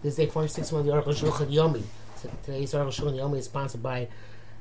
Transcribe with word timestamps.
This 0.00 0.12
is 0.12 0.16
day 0.18 0.26
46 0.26 0.70
of 0.70 0.84
the 0.84 0.92
Aruch 0.92 1.06
Shulchan 1.06 1.52
Yomi. 1.52 1.82
Today's 2.44 2.72
Aruch 2.72 3.00
Shulchan 3.00 3.16
Yomi 3.16 3.38
is 3.38 3.46
sponsored 3.46 3.82
by 3.82 4.06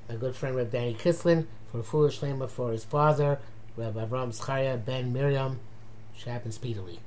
my 0.10 0.16
good 0.16 0.36
friend 0.36 0.56
Reb 0.56 0.71
Danny 0.71 0.96
Kislin 0.96 1.46
for 1.71 1.83
foolish 1.83 2.19
Shlema 2.19 2.50
for 2.50 2.71
his 2.71 2.83
father, 2.83 3.37
Reb 3.75 3.93
Avram 3.93 4.29
Zcharia 4.35 4.83
ben 4.83 5.13
Miriam, 5.13 5.59
should 6.17 6.29
happen 6.29 6.51
speedily. 6.51 7.00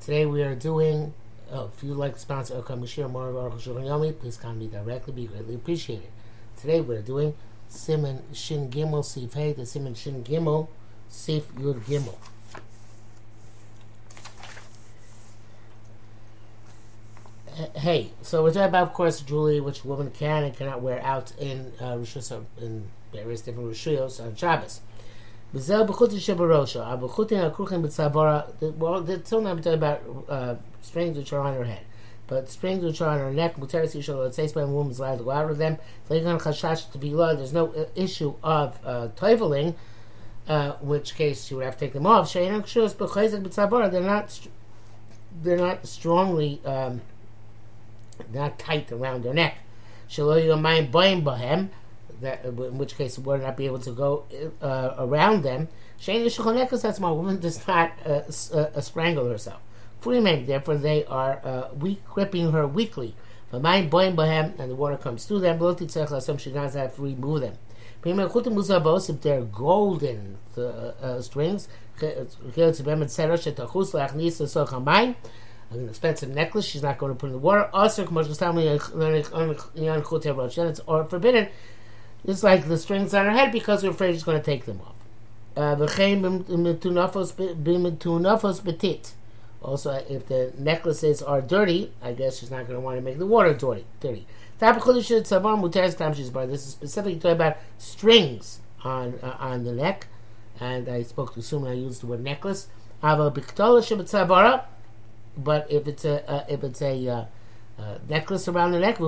Today 0.00 0.24
we 0.24 0.42
are 0.42 0.54
doing, 0.54 1.12
oh, 1.52 1.70
if 1.76 1.84
you'd 1.84 1.98
like 1.98 2.14
to 2.14 2.20
sponsor 2.20 2.54
Okam 2.54 2.80
Mashir 2.80 3.10
more 3.10 3.28
of 3.28 3.34
Aruch 3.34 3.60
Shulchan 3.60 3.84
Yomi, 3.84 4.18
please 4.18 4.38
contact 4.38 4.60
me 4.60 4.66
directly, 4.68 5.12
be 5.12 5.26
greatly 5.26 5.54
appreciated. 5.54 6.08
Today 6.58 6.80
we're 6.80 7.02
doing 7.02 7.34
Simon 7.68 8.22
Shin 8.32 8.70
Gimel 8.70 9.04
Sif 9.04 9.34
Hey, 9.34 9.52
the 9.52 9.66
Simon 9.66 9.94
Shin 9.94 10.24
Gimel 10.24 10.68
Sif 11.10 11.54
Yud 11.56 11.80
Gimel. 11.80 12.16
Hey, 17.76 18.10
so 18.22 18.42
we're 18.42 18.50
talking 18.50 18.68
about, 18.68 18.88
of 18.88 18.92
course, 18.92 19.20
jewelry 19.20 19.60
which 19.60 19.84
women 19.84 20.10
can 20.10 20.44
and 20.44 20.56
cannot 20.56 20.82
wear 20.82 21.00
out 21.02 21.32
in 21.38 21.72
uh, 21.80 21.94
Rishus, 21.94 22.30
in 22.60 22.84
various 23.12 23.42
different 23.42 23.70
Rishuyos 23.70 24.20
on 24.24 24.34
Shabbos. 24.34 24.80
B'zel 25.54 25.86
b'chutin 25.86 26.18
shebarosha, 26.18 26.84
b'tzavara. 27.82 28.76
Well, 28.76 28.96
I'm 29.08 29.22
talking 29.22 29.74
about 29.74 30.02
uh, 30.28 30.56
strings 30.82 31.16
which 31.16 31.32
are 31.32 31.40
on 31.40 31.54
her 31.54 31.64
head. 31.64 31.84
But 32.26 32.48
strings 32.50 32.82
which 32.82 33.00
are 33.02 33.10
on 33.10 33.18
her 33.18 33.32
neck, 33.32 33.56
a 33.58 33.66
to 33.66 33.86
with 35.46 35.58
them. 35.58 35.78
To 36.08 36.98
be 36.98 37.10
law, 37.10 37.34
there's 37.34 37.52
no 37.52 37.72
uh, 37.72 37.84
issue 37.94 38.34
of 38.42 38.78
uh, 38.84 39.08
toiveling, 39.14 39.74
uh, 40.48 40.72
which 40.80 41.14
case 41.14 41.44
she 41.44 41.54
would 41.54 41.64
have 41.64 41.74
to 41.74 41.80
take 41.80 41.92
them 41.92 42.06
off. 42.06 42.32
They're 42.32 42.50
not, 42.50 44.40
they're 45.42 45.56
not 45.58 45.86
strongly, 45.86 46.60
um, 46.64 47.02
not 48.32 48.58
tight 48.58 48.90
around 48.92 49.24
her 49.24 49.34
neck. 49.34 49.58
that 52.20 52.44
in 52.44 52.78
which 52.78 52.96
case 52.96 53.18
would 53.18 53.42
not 53.42 53.56
be 53.56 53.66
able 53.66 53.78
to 53.80 53.92
go 53.92 54.24
uh, 54.60 54.94
around 54.98 55.42
them. 55.42 55.68
That's 56.06 57.00
my 57.00 57.10
woman 57.10 57.40
does 57.40 57.66
not 57.66 57.92
uh, 58.04 58.22
uh, 58.52 58.80
strangle 58.80 59.28
herself. 59.28 59.60
Freeman, 60.00 60.46
therefore, 60.46 60.76
they 60.76 61.04
are 61.06 61.40
uh, 61.44 61.68
weak, 61.74 62.04
gripping 62.04 62.52
her 62.52 62.66
weakly. 62.66 63.14
Mind 63.52 63.90
bahem, 63.90 64.58
and 64.58 64.70
the 64.70 64.74
water 64.74 64.96
comes 64.96 65.24
through 65.24 65.38
them. 65.40 65.58
She 65.58 66.50
does 66.50 66.74
have 66.74 66.96
to 66.96 67.02
remove 67.02 67.40
them. 67.40 67.54
If 68.06 69.20
they're 69.22 69.42
golden 69.42 70.38
the, 70.54 70.94
uh, 71.00 71.22
strings, 71.22 71.68
an 75.74 75.88
expensive 75.88 76.28
necklace 76.28 76.64
she's 76.64 76.82
not 76.82 76.98
going 76.98 77.12
to 77.12 77.18
put 77.18 77.26
in 77.26 77.32
the 77.32 77.38
water. 77.38 77.68
Also, 77.72 78.04
it's 78.04 80.80
or 80.86 81.04
forbidden. 81.04 81.48
It's 82.24 82.42
like 82.42 82.66
the 82.66 82.78
strings 82.78 83.14
on 83.14 83.26
her 83.26 83.32
head 83.32 83.52
because 83.52 83.82
we're 83.82 83.90
afraid 83.90 84.14
she's 84.14 84.24
going 84.24 84.38
to 84.38 84.44
take 84.44 84.64
them 84.64 84.80
off. 84.80 84.94
Uh, 85.56 85.76
also, 89.62 90.04
if 90.10 90.26
the 90.26 90.52
necklaces 90.58 91.22
are 91.22 91.40
dirty, 91.40 91.92
I 92.02 92.12
guess 92.12 92.38
she's 92.38 92.50
not 92.50 92.66
going 92.66 92.74
to 92.74 92.80
want 92.80 92.98
to 92.98 93.02
make 93.02 93.18
the 93.18 93.26
water 93.26 93.54
dirty. 93.54 93.84
Dirty. 94.00 94.26
This 94.58 96.66
is 96.66 96.70
specifically 96.70 97.16
talking 97.16 97.32
about 97.32 97.56
strings 97.78 98.60
on 98.82 99.18
uh, 99.22 99.36
on 99.38 99.64
the 99.64 99.72
neck, 99.72 100.06
and 100.60 100.88
I 100.88 101.02
spoke 101.02 101.34
to 101.34 101.42
Suma. 101.42 101.70
I 101.70 101.74
used 101.74 102.02
the 102.02 102.06
word 102.06 102.22
necklace 102.22 102.68
but 105.36 105.70
if 105.70 105.86
it's 105.88 106.04
a 106.04 106.28
uh, 106.30 106.44
if 106.48 106.62
it's 106.64 106.82
a 106.82 107.08
uh, 107.08 107.24
uh, 107.78 107.98
necklace 108.08 108.48
around 108.48 108.72
the 108.72 108.78
neck, 108.78 108.98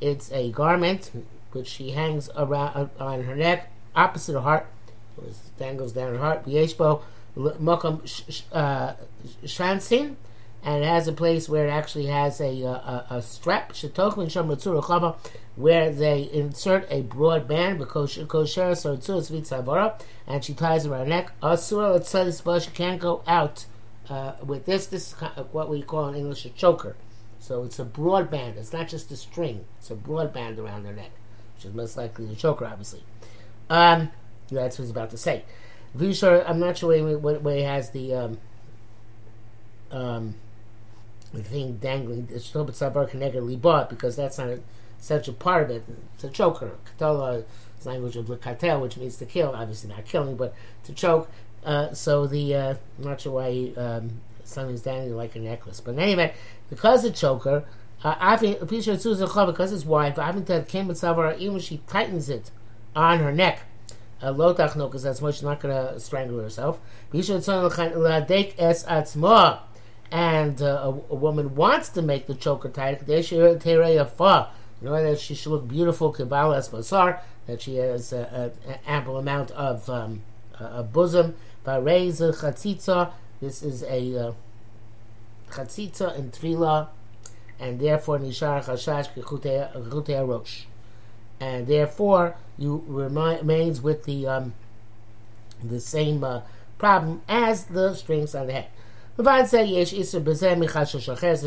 it's 0.00 0.32
a 0.32 0.50
garment 0.50 1.10
which 1.52 1.66
she 1.66 1.90
hangs 1.90 2.30
around 2.36 2.90
uh, 2.98 3.04
on 3.04 3.24
her 3.24 3.36
neck, 3.36 3.70
opposite 3.96 4.34
her 4.34 4.40
heart, 4.40 4.66
it 5.18 5.34
dangles 5.58 5.92
down 5.92 6.14
her 6.14 6.20
heart. 6.20 6.44
Yeshbo 6.46 7.02
makam 7.36 8.02
shansin, 9.44 10.16
and 10.62 10.84
it 10.84 10.86
has 10.86 11.08
a 11.08 11.12
place 11.12 11.48
where 11.48 11.66
it 11.66 11.70
actually 11.70 12.06
has 12.06 12.40
a 12.40 12.62
a, 12.62 13.06
a 13.10 13.22
strap 13.22 13.72
where 15.56 15.90
they 15.90 16.28
insert 16.32 16.86
a 16.90 17.02
broad 17.02 17.46
band 17.46 17.78
because 17.78 18.10
and 20.26 20.44
she 20.44 20.54
ties 20.54 20.86
it 20.86 20.90
around 20.90 21.00
her 21.00 21.06
neck. 21.06 21.32
Asura 21.42 22.02
she 22.60 22.70
can't 22.70 23.00
go 23.00 23.22
out 23.26 23.66
uh, 24.10 24.32
with 24.44 24.66
this, 24.66 24.86
this 24.86 25.12
is 25.12 25.20
what 25.52 25.70
we 25.70 25.82
call 25.82 26.08
in 26.08 26.16
English 26.16 26.44
a 26.44 26.50
choker. 26.50 26.96
So 27.38 27.62
it's 27.62 27.78
a 27.78 27.84
broad 27.84 28.30
band. 28.30 28.58
It's 28.58 28.72
not 28.72 28.88
just 28.88 29.10
a 29.10 29.16
string. 29.16 29.64
It's 29.78 29.90
a 29.90 29.94
broad 29.94 30.32
band 30.32 30.58
around 30.58 30.82
their 30.82 30.92
neck, 30.92 31.12
which 31.54 31.64
is 31.64 31.72
most 31.72 31.96
likely 31.96 32.26
the 32.26 32.34
choker, 32.34 32.66
obviously. 32.66 33.02
Um, 33.70 34.10
that's 34.50 34.78
what 34.78 34.82
he's 34.82 34.90
about 34.90 35.10
to 35.10 35.16
say. 35.16 35.44
Vishar, 35.96 36.44
I'm 36.46 36.58
not 36.58 36.76
sure 36.76 37.18
what 37.18 37.42
way 37.42 37.62
has 37.62 37.90
the 37.90 38.14
um, 38.14 38.38
um, 39.90 40.34
the 41.32 41.42
thing 41.42 41.76
dangling. 41.76 42.28
It's 42.30 42.46
still 42.46 42.64
but 42.64 42.74
sabar 42.74 43.12
negatively 43.14 43.56
bought 43.56 43.88
because 43.88 44.16
that's 44.16 44.38
not 44.38 44.48
a, 44.48 44.60
a 45.14 45.32
part 45.32 45.64
of 45.64 45.70
it. 45.70 45.84
It's 46.14 46.24
a 46.24 46.30
choker. 46.30 46.72
Katala 46.98 47.44
is 47.78 47.86
language 47.86 48.16
of 48.16 48.26
lekatel, 48.26 48.80
which 48.80 48.96
means 48.96 49.16
to 49.16 49.26
kill. 49.26 49.54
Obviously 49.54 49.88
not 49.88 50.04
killing, 50.04 50.36
but 50.36 50.54
to 50.84 50.92
choke. 50.92 51.30
Uh, 51.64 51.92
so 51.92 52.26
the 52.26 52.54
uh, 52.54 52.74
I'm 52.98 53.04
not 53.04 53.20
sure 53.20 53.32
why 53.32 53.72
um, 53.76 54.20
something's 54.44 54.82
dangling 54.82 55.16
like 55.16 55.36
a 55.36 55.40
necklace, 55.40 55.80
but 55.80 55.98
anyway, 55.98 56.32
because 56.70 57.02
the 57.02 57.10
choker, 57.10 57.64
uh, 58.02 58.36
because 58.36 59.70
his 59.70 59.84
wife, 59.84 60.16
Avinted 60.16 60.68
came 60.68 60.88
with 60.88 60.98
Savara, 61.00 61.38
even 61.38 61.58
she 61.58 61.82
tightens 61.86 62.30
it 62.30 62.50
on 62.96 63.18
her 63.18 63.32
neck. 63.32 63.60
Uh, 64.22 64.32
Lo 64.32 64.54
tachno, 64.54 64.88
because 64.88 65.02
that's 65.02 65.22
why 65.22 65.30
she's 65.30 65.42
not 65.42 65.60
going 65.60 65.74
to 65.74 65.98
strangle 65.98 66.38
herself. 66.40 66.78
And 70.12 70.60
uh, 70.60 70.64
a, 70.64 70.88
a, 70.88 71.14
woman 71.14 71.54
wants 71.54 71.88
to 71.90 72.02
make 72.02 72.26
the 72.26 72.34
choker 72.34 72.68
tight. 72.68 73.08
In 73.08 74.88
order 74.88 75.10
that 75.10 75.20
she 75.20 75.34
should 75.34 75.50
look 75.50 75.68
beautiful, 75.68 76.12
kibbalah 76.12 76.56
as 76.56 76.68
basar, 76.68 77.20
that 77.46 77.62
she 77.62 77.76
has 77.76 78.12
an 78.12 78.52
ample 78.86 79.16
amount 79.16 79.52
of 79.52 79.88
um, 79.88 80.22
a 80.58 80.82
bosom. 80.82 81.36
Vareza 81.64 82.32
chatzitza. 82.34 83.12
This 83.40 83.62
is 83.62 83.82
a 83.82 84.28
uh, 84.28 84.32
chatzitza 85.50 86.18
in 86.18 86.30
tvila, 86.30 86.88
and 87.58 87.80
therefore 87.80 88.18
nishar 88.18 88.64
chashash 88.64 89.12
kechutei 89.14 90.28
rosh, 90.28 90.64
and 91.38 91.66
therefore 91.66 92.36
you 92.58 92.84
remains 92.86 93.80
with 93.80 94.04
the 94.04 94.26
um, 94.26 94.54
the 95.62 95.80
same 95.80 96.24
uh, 96.24 96.40
problem 96.78 97.22
as 97.28 97.64
the 97.66 97.94
strings 97.94 98.34
on 98.34 98.46
the 98.46 98.52
head. 98.52 98.66
There's 99.16 99.52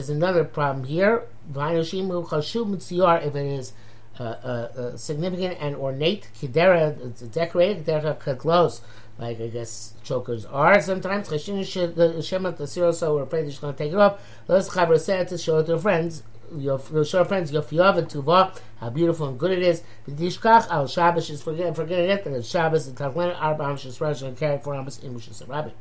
another 0.10 0.44
problem 0.44 0.86
here. 0.86 1.24
If 1.56 3.36
it 3.36 3.46
is 3.46 3.74
uh, 4.20 4.24
uh, 4.24 4.26
uh, 4.26 4.96
significant 4.96 5.58
and 5.60 5.76
ornate, 5.76 6.30
kidera, 6.40 7.32
decorated, 7.32 7.86
kidera 7.86 8.16
kadlos, 8.20 8.82
like 9.18 9.40
I 9.40 9.48
guess 9.48 9.94
chokers 10.04 10.46
are 10.46 10.82
sometimes. 10.82 11.30
The 11.30 12.22
Shema 12.24 12.66
so 12.66 13.16
we're 13.16 13.24
afraid 13.24 13.46
she's 13.46 13.60
going 13.60 13.74
to 13.74 13.78
take 13.78 13.94
it 13.94 13.98
off. 13.98 14.22
Let's 14.48 14.70
Chaber 14.70 15.00
said 15.00 15.28
to 15.30 15.38
show 15.38 15.60
it 15.60 15.66
to 15.68 15.78
friends. 15.78 16.24
Your, 16.56 16.80
show 17.04 17.24
friends 17.24 17.52
your 17.52 17.64
fiyav 17.64 17.98
and 17.98 18.08
tuva, 18.08 18.56
how 18.78 18.90
beautiful 18.90 19.28
and 19.28 19.40
good 19.40 19.52
it 19.52 19.64
is. 19.64 19.82
B'dishkach 20.08 20.70
al 20.70 20.88
Shabbos 20.88 21.30
is 21.30 21.42
forget 21.42 21.76
forgetting 21.76 22.10
it 22.10 22.24
that 22.24 22.46
Shabbos 22.46 22.92
the 22.92 23.04
Tachlen 23.04 23.36
arba 23.40 23.64
amishes 23.64 24.00
rosh 24.00 24.22
and 24.22 24.38
carry 24.38 24.60
four 24.60 24.76
amos 24.76 25.00
in 25.00 25.16
Mishas 25.16 25.48
Rabbi. 25.48 25.72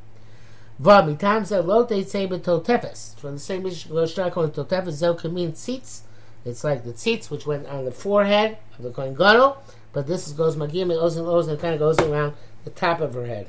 Va 0.79 1.03
mitam 1.03 1.45
ze 1.45 1.59
lo 1.59 1.85
they 1.85 2.03
say 2.05 2.27
betotefes. 2.27 3.15
From 3.17 3.35
the 3.35 3.41
same 3.41 3.65
mission 3.65 3.95
lo 3.95 4.07
shtar 4.07 4.31
called 4.33 4.55
totefes 4.55 4.93
zel 4.93 5.19
mean 5.31 5.53
tzitz. 5.53 6.03
It's 6.45 6.65
like 6.65 6.85
the 6.85 6.93
tzitz 6.93 7.31
which 7.31 7.47
went 7.47 7.67
on 7.67 7.85
the 7.85 7.93
forehead 7.93 8.57
of 8.79 8.85
the 8.85 8.91
Kohen 8.91 9.15
Gadol, 9.15 9.63
but 9.93 10.07
this 10.07 10.33
goes 10.33 10.57
magim 10.57 10.91
and 10.91 11.01
ozen 11.01 11.25
ozen 11.25 11.61
kind 11.61 11.75
of 11.75 11.81
goes 11.81 11.99
around 12.01 12.35
the 12.65 12.71
top 12.71 13.01
of 13.01 13.15
her 13.15 13.27
head, 13.27 13.49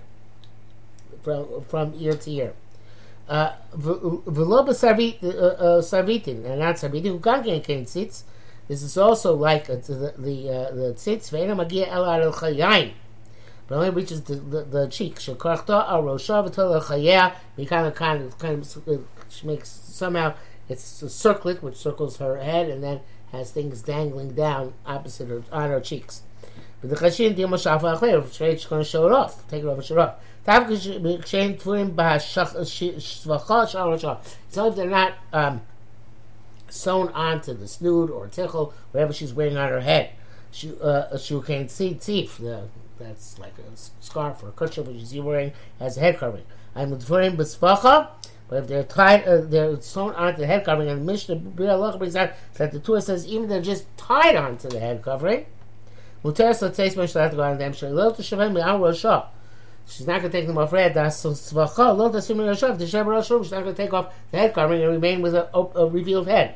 from 1.21 1.61
from 1.63 1.93
ear 1.97 2.13
to 2.13 2.31
ear. 2.31 2.53
Uh, 3.27 3.53
V'lo 3.75 4.67
b'sarvitin, 4.67 6.45
and 6.45 6.59
not 6.59 6.75
sarvitin, 6.75 7.05
who 7.05 7.19
gangen 7.19 7.63
kain 7.63 7.85
tzitz. 7.85 8.23
This 8.67 8.81
is 8.81 8.97
also 8.97 9.35
like 9.35 9.69
uh, 9.69 9.75
the 9.75 10.13
the 10.17 10.49
uh, 10.49 10.71
the 10.75 10.93
tzitz 10.95 11.29
ve'ena 11.31 11.55
magia 11.55 11.87
el 11.87 12.05
al 12.05 12.31
chayayin. 12.33 12.93
But 13.67 13.75
only 13.77 13.91
reaches 13.91 14.21
the, 14.23 14.35
the, 14.35 14.63
the 14.63 14.87
cheek. 14.87 15.15
Shekarchta 15.15 15.87
al 15.89 16.03
rosha 16.03 16.47
v'tel 16.47 16.81
chayah. 16.81 17.35
We 17.55 17.65
kind 17.65 17.87
of 17.87 17.95
kind 17.95 18.23
of 18.23 18.37
kind 18.37 18.61
of 18.61 18.87
uh, 18.87 18.97
makes 19.43 19.69
somehow 19.69 20.35
it's 20.69 21.01
a 21.01 21.09
circlet 21.09 21.61
which 21.63 21.75
circles 21.75 22.17
her 22.17 22.37
head 22.37 22.69
and 22.69 22.83
then 22.83 23.01
has 23.31 23.51
things 23.51 23.81
dangling 23.81 24.33
down 24.33 24.73
opposite 24.85 25.27
her 25.27 25.43
on 25.51 25.69
her 25.69 25.79
cheeks. 25.79 26.23
But 26.83 26.89
the 26.89 26.95
chashin 26.97 27.33
dim 27.33 27.51
shafa 27.51 27.97
achler, 27.97 28.27
she's 28.33 28.65
going 28.65 28.83
to 28.83 28.89
show 28.89 29.07
it 29.07 29.13
off, 29.13 29.47
take 29.47 29.63
it 29.63 29.67
off 29.67 29.77
and 29.77 29.85
show 29.85 29.95
it 29.95 29.99
off. 29.99 30.15
Tav 30.45 30.63
kshen 30.63 31.57
tfurim 31.57 31.95
b'hashvacha 31.95 33.69
shal 33.69 33.97
shal. 33.97 34.21
So 34.49 34.67
if 34.67 34.75
they're 34.75 34.89
not 34.89 35.13
um, 35.31 35.61
sewn 36.67 37.07
onto 37.13 37.53
the 37.53 37.69
snood 37.69 38.11
or 38.11 38.27
tichel, 38.27 38.73
whatever 38.91 39.13
she's 39.13 39.33
wearing 39.33 39.55
on 39.55 39.69
her 39.69 39.79
head, 39.79 40.09
she 40.51 40.73
uh, 40.83 41.17
she 41.17 41.39
can't 41.39 41.71
see 41.71 41.93
teeth. 41.93 42.41
That's 42.99 43.39
like 43.39 43.53
a 43.59 43.77
scarf 44.01 44.43
or 44.43 44.49
a 44.49 44.51
kerchief 44.51 44.85
which 44.85 44.97
she's 44.97 45.13
wearing 45.21 45.53
as 45.79 45.95
a 45.95 46.01
head 46.01 46.17
covering. 46.17 46.43
I'm 46.75 46.91
tfurim 46.97 47.37
b'svacha. 47.37 48.09
But 48.49 48.63
if 48.63 48.67
they're 48.67 48.83
tied, 48.83 49.25
uh, 49.25 49.41
they're 49.41 49.79
sewn 49.79 50.13
onto 50.15 50.41
the 50.41 50.47
head 50.47 50.65
covering, 50.65 50.89
and 50.89 50.99
the 50.99 51.05
Mishnah 51.05 51.37
brings 51.37 52.15
out 52.17 52.31
that 52.55 52.73
the 52.73 52.79
Torah 52.79 53.01
says 53.01 53.25
even 53.25 53.47
they're 53.47 53.61
just 53.61 53.85
tied 53.95 54.35
onto 54.35 54.67
the 54.67 54.81
head 54.81 55.01
covering. 55.01 55.45
Muteres 56.23 56.61
l'tzeis 56.61 56.95
Mishnah 56.95 57.29
to 57.29 57.35
go 57.35 57.43
on 57.43 57.57
them. 57.57 57.73
Shalil 57.73 58.15
to 58.15 58.21
shavim 58.21 58.53
mi'al 58.53 58.79
roshah. 58.79 59.27
She's 59.85 60.07
not 60.07 60.21
going 60.21 60.31
to 60.31 60.37
take 60.37 60.47
them 60.47 60.57
off 60.57 60.71
red. 60.71 60.93
That's 60.93 61.17
so. 61.17 61.29
Lo 61.29 62.09
roshah. 62.09 63.43
She's 63.43 63.51
not 63.51 63.63
going 63.63 63.75
to 63.75 63.81
take 63.83 63.93
off 63.93 64.13
the 64.31 64.37
head 64.37 64.53
covering 64.53 64.81
and 64.81 64.91
remain 64.91 65.21
with 65.21 65.35
a, 65.35 65.49
a 65.53 65.87
revealed 65.87 66.27
head. 66.27 66.55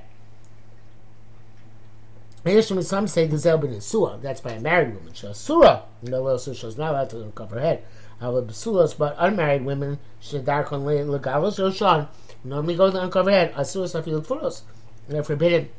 Some 2.45 3.07
say 3.07 3.27
the 3.27 3.37
zel 3.37 3.57
ben 3.57 4.21
That's 4.21 4.39
by 4.39 4.51
a 4.51 4.59
married 4.61 4.95
woman. 4.95 5.11
Shasura. 5.11 5.81
No, 6.01 6.23
little 6.23 6.53
she's 6.53 6.77
not 6.77 6.91
allowed 6.91 7.09
to 7.09 7.31
cover 7.35 7.55
her 7.55 7.61
head. 7.61 7.83
Our 8.21 8.41
basulas, 8.41 8.97
but 8.97 9.15
unmarried 9.19 9.65
women 9.65 9.99
should 10.21 10.45
dark 10.45 10.71
on 10.71 10.83
legalos 10.83 11.59
or 11.59 11.71
shan 11.71 12.07
normally 12.43 12.75
go 12.75 12.91
to 12.91 13.01
uncover 13.01 13.31
head. 13.31 13.53
Asuras 13.55 13.93
afilut 13.93 14.25
furos. 14.25 14.61
They're 15.07 15.23
forbidden 15.23 15.69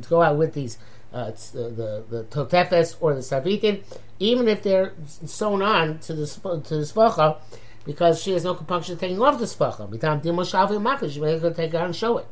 to 0.00 0.08
go 0.08 0.22
out 0.22 0.36
with 0.36 0.54
these 0.54 0.78
uh, 1.14 1.30
the 1.52 2.04
the 2.10 2.24
totefes 2.24 2.96
or 3.00 3.14
the 3.14 3.20
savitin, 3.20 3.82
even 4.18 4.48
if 4.48 4.62
they're 4.62 4.92
sewn 5.06 5.62
on 5.62 5.98
to 6.00 6.12
the 6.12 6.26
to 6.26 6.76
the 6.76 6.82
svacha, 6.82 7.36
because 7.84 8.20
she 8.20 8.32
has 8.32 8.44
no 8.44 8.54
compunction 8.54 8.98
taking 8.98 9.22
off 9.22 9.38
the 9.38 9.44
svacha. 9.44 9.88
Mitam 9.88 10.20
dimo 10.20 10.42
shavu 10.42 10.80
makas, 10.82 11.12
she 11.12 11.20
may 11.20 11.38
take 11.54 11.72
it 11.72 11.76
out 11.76 11.86
and 11.86 11.96
show 11.96 12.18
it. 12.18 12.26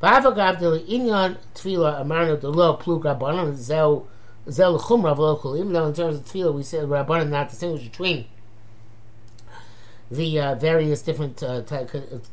V'avagav 0.00 0.60
de 0.60 0.78
inyan 0.80 1.36
tefila 1.54 2.00
amarno 2.00 2.40
de 2.40 2.48
lo 2.48 2.74
plug 2.74 3.02
rabbanon 3.02 3.54
zel 3.56 4.06
zel 4.48 4.78
chumra 4.78 5.16
v'lo 5.16 5.58
Even 5.58 5.72
though 5.72 5.86
in 5.88 5.94
terms 5.94 6.16
of 6.16 6.24
tefila 6.24 6.54
we 6.54 6.62
said 6.62 6.84
rabbanon 6.88 7.30
not 7.30 7.48
distinguish 7.50 7.82
between 7.82 8.26
the 10.10 10.40
uh, 10.40 10.54
various 10.54 11.02
different 11.02 11.42
uh, 11.42 11.62
t- 11.62 11.86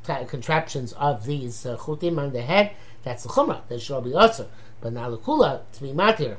t- 0.06 0.26
contraptions 0.28 0.94
of 0.94 1.26
these 1.26 1.66
uh, 1.66 1.76
chutim 1.78 2.20
on 2.20 2.32
the 2.34 2.42
head. 2.42 2.72
That's 3.08 3.24
the 3.24 3.30
chumrah. 3.30 3.62
Should 3.80 4.04
be 4.04 4.14
also, 4.14 4.50
but 4.82 4.92
now 4.92 5.10
the 5.10 5.18
kula 5.18 5.62
to 5.72 5.82
be 5.82 5.92
matir. 5.92 6.36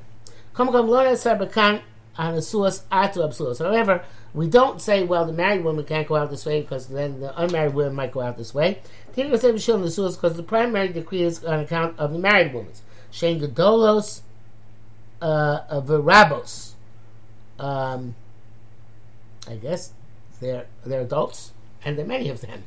Come 0.52 0.70
come 0.70 0.86
learn 0.90 1.14
sarbakan 1.14 1.80
on 2.18 2.34
a 2.34 2.38
suas 2.38 2.82
atu 2.92 3.26
absuas. 3.26 3.58
However, 3.58 4.04
we 4.34 4.48
don't 4.48 4.78
say 4.78 5.02
well 5.02 5.24
the 5.24 5.32
married 5.32 5.64
woman 5.64 5.86
can't 5.86 6.06
go 6.06 6.16
out 6.16 6.28
this 6.28 6.44
way 6.44 6.60
because 6.60 6.88
then 6.88 7.20
the 7.20 7.40
unmarried 7.40 7.72
woman 7.72 7.94
might 7.94 8.12
go 8.12 8.20
out 8.20 8.36
this 8.36 8.52
way. 8.52 8.82
Take 9.14 9.34
say 9.40 9.50
the 9.50 9.52
the 9.52 9.58
suas 9.58 10.16
because 10.16 10.36
the 10.36 10.42
primary 10.42 10.88
decree 10.88 11.22
is 11.22 11.42
on 11.42 11.60
account 11.60 11.98
of 11.98 12.12
the 12.12 12.18
married 12.18 12.52
woman's. 12.52 12.82
Shein 13.10 13.40
gedolos 13.40 14.20
uh, 15.22 15.80
verabos. 15.80 16.72
Um, 17.58 18.14
I 19.48 19.54
guess 19.54 19.94
they're 20.38 20.66
they're 20.84 21.00
adults, 21.00 21.52
and 21.82 21.96
there 21.96 22.04
are 22.04 22.08
many 22.08 22.28
of 22.28 22.42
them. 22.42 22.64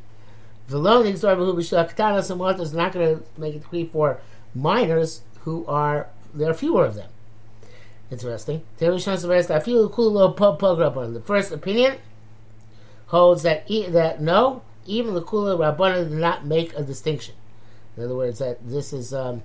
The 0.71 0.79
lonely 0.79 1.11
who 1.11 1.57
is 1.57 2.73
not 2.73 2.93
going 2.93 3.17
to 3.17 3.23
make 3.37 3.55
a 3.55 3.59
decree 3.59 3.89
for 3.91 4.21
minors 4.55 5.21
who 5.41 5.65
are 5.67 6.07
there 6.33 6.49
are 6.49 6.53
fewer 6.53 6.85
of 6.85 6.95
them. 6.95 7.09
Interesting. 8.09 8.63
The 8.77 8.85
first 11.25 11.51
opinion 11.51 11.97
holds 13.07 13.43
that 13.43 13.67
that 13.67 14.21
no, 14.21 14.61
even 14.85 15.13
the 15.13 15.21
kula 15.21 15.57
rabbana 15.57 16.07
did 16.07 16.17
not 16.17 16.45
make 16.45 16.73
a 16.77 16.83
distinction. 16.83 17.35
In 17.97 18.05
other 18.05 18.15
words, 18.15 18.39
that 18.39 18.65
this 18.65 18.93
is 18.93 19.13
um, 19.13 19.43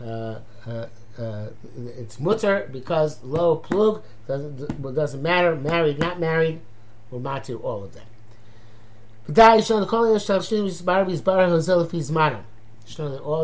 uh, 0.00 0.38
uh, 0.64 0.86
uh, 1.18 1.46
it's 1.76 2.20
mutter 2.20 2.68
because 2.72 3.22
low 3.24 3.56
plug 3.56 4.04
doesn't 4.28 4.94
doesn't 4.94 5.22
matter 5.22 5.56
married 5.56 5.98
not 5.98 6.20
married 6.20 6.60
will 7.10 7.20
matu 7.20 7.62
all 7.64 7.82
of 7.82 7.92
them. 7.94 8.06
All 9.28 9.34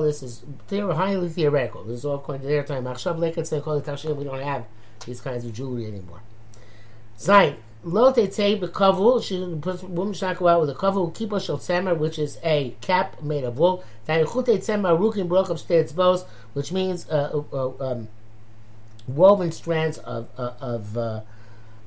this 0.02 0.22
is 0.22 0.44
highly 0.72 1.28
theoretical. 1.28 1.84
This 1.84 1.98
is 1.98 2.04
all 2.04 2.16
according 2.16 2.42
to 2.42 2.48
their 2.48 2.64
time. 2.64 2.82
We 2.84 4.24
don't 4.24 4.42
have 4.42 4.64
these 5.06 5.20
kinds 5.20 5.44
of 5.44 5.52
jewelry 5.52 5.86
anymore. 5.86 6.20
Zayin. 7.18 7.56
Lo 7.84 8.12
tetzei 8.12 8.58
b'kavu, 8.58 9.22
she 9.22 9.38
woman 9.86 10.12
should 10.12 10.26
not 10.26 10.36
go 10.36 10.48
out 10.48 10.60
with 10.60 10.70
a 10.70 10.74
kavu 10.74 11.14
kippah 11.14 11.40
shel 11.40 11.58
tzemer, 11.58 11.96
which 11.96 12.18
is 12.18 12.40
a 12.42 12.74
cap 12.80 13.22
made 13.22 13.44
of 13.44 13.56
wool. 13.56 13.84
Ta'ichute 14.08 14.58
tzemer 14.58 14.98
up 15.48 15.58
state 15.58 15.94
bows, 15.94 16.24
which 16.54 16.72
means 16.72 17.08
uh, 17.08 17.40
uh, 17.52 17.92
um, 17.92 18.08
woven 19.06 19.52
strands 19.52 19.98
of 19.98 20.26
uh, 20.36 20.54
of 20.60 20.98
uh, 20.98 21.20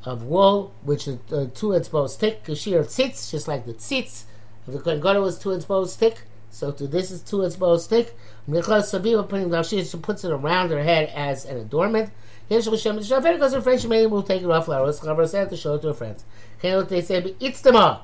of 0.06 0.24
wool, 0.24 0.74
which 0.84 1.08
is 1.08 1.20
uh, 1.32 1.48
two 1.54 1.80
bows 1.92 2.16
thick. 2.16 2.44
Kashir 2.44 2.84
tzitz, 2.84 3.32
just 3.32 3.48
like 3.48 3.66
the 3.66 3.74
tzitz. 3.74 4.24
If 4.68 4.74
the 4.74 4.80
Kohen 4.80 5.02
Gadol 5.02 5.24
was 5.24 5.40
two 5.40 5.58
bows 5.60 5.96
thick, 5.96 6.24
so 6.50 6.72
to 6.72 6.88
this 6.88 7.12
is 7.12 7.22
two 7.22 7.48
bows 7.60 7.88
thick. 7.88 8.16
Michal 8.48 8.82
Sabiva 8.82 9.28
putting 9.28 9.64
she 9.64 9.98
puts 9.98 10.24
it 10.24 10.32
around 10.32 10.72
her 10.72 10.84
head 10.84 11.12
as 11.16 11.46
an 11.46 11.58
adornment. 11.58 12.12
The 12.50 12.56
Shafir 12.58 13.34
because 13.34 13.54
her 13.54 13.62
friends 13.62 13.82
she 13.82 13.88
will 13.88 14.24
take 14.24 14.42
it 14.42 14.52
off 14.52 14.66
flowers. 14.66 15.00
Chavar 15.00 15.28
said 15.28 15.50
to 15.50 15.56
show 15.56 15.76
it 15.76 15.82
to 15.84 15.90
her 15.90 15.94
friends. 15.94 16.26
Can't 16.62 16.90
they 16.90 17.02
say 17.02 17.22
itztama? 17.22 18.02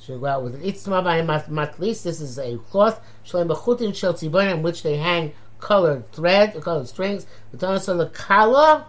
She'll 0.00 0.20
go 0.20 0.26
out 0.26 0.44
with 0.44 0.54
an 0.54 0.60
itztama 0.60 1.02
by 1.02 1.22
matlis. 1.22 2.04
This 2.04 2.20
is 2.20 2.38
a 2.38 2.58
cloth. 2.58 3.00
Shalem 3.24 3.48
bechutin 3.48 3.94
shel 3.94 4.14
tzibon 4.14 4.52
in 4.52 4.62
which 4.62 4.82
they 4.82 4.98
hang 4.98 5.32
colored 5.58 6.10
thread, 6.12 6.60
colored 6.60 6.86
strings. 6.86 7.26
The 7.50 7.56
the 7.56 8.10
kala 8.12 8.86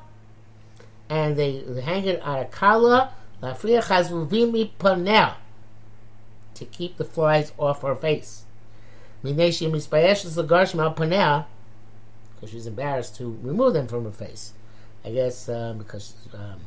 and 1.10 1.36
they, 1.36 1.64
hang 1.82 2.06
it 2.06 2.22
on 2.22 2.40
a 2.40 2.46
collar, 2.46 3.10
to 6.56 6.66
keep 6.72 6.98
the 6.98 7.04
flies 7.04 7.52
off 7.58 7.82
her 7.82 7.96
face. 7.96 8.46
Because 12.36 12.50
she's 12.52 12.68
embarrassed 12.68 13.16
to 13.18 13.38
remove 13.42 13.74
them 13.74 13.88
from 13.88 14.06
her 14.06 14.12
face. 14.12 14.54
I 15.04 15.12
guess 15.12 15.50
uh, 15.50 15.74
because 15.78 16.14
um, 16.34 16.62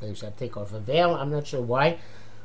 they 0.00 0.14
should 0.14 0.36
take 0.36 0.56
off 0.56 0.72
a 0.72 0.78
veil. 0.78 1.14
I'm 1.14 1.30
not 1.30 1.46
sure 1.46 1.62
why. 1.62 1.98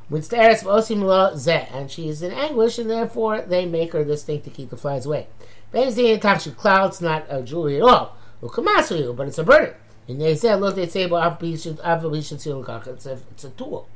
And 0.10 1.92
she 1.92 2.08
is 2.08 2.22
in 2.22 2.32
anguish, 2.32 2.80
and 2.80 2.90
therefore 2.90 3.42
they 3.42 3.66
make 3.66 3.94
her 3.94 4.04
this 4.04 4.24
thing 4.24 4.42
to 4.42 4.50
keep 4.50 4.70
the 4.70 4.78
flies 4.78 5.06
away. 5.06 5.28
Cloud's 5.72 7.02
not 7.02 7.26
a 7.30 7.42
jewelry 7.42 7.78
at 7.78 7.84
all. 7.84 8.16
But 8.42 9.28
it's 9.28 9.38
a 9.38 9.44
burden. 9.44 9.74
And 10.08 10.22
they 10.22 10.36
said, 10.36 10.62
look, 10.62 10.76
they 10.76 10.88
say 10.88 11.04
about 11.04 11.40
it's 12.88 13.06
a, 13.06 13.20
it's 13.32 13.44
a 13.44 13.50
tool. 13.52 13.88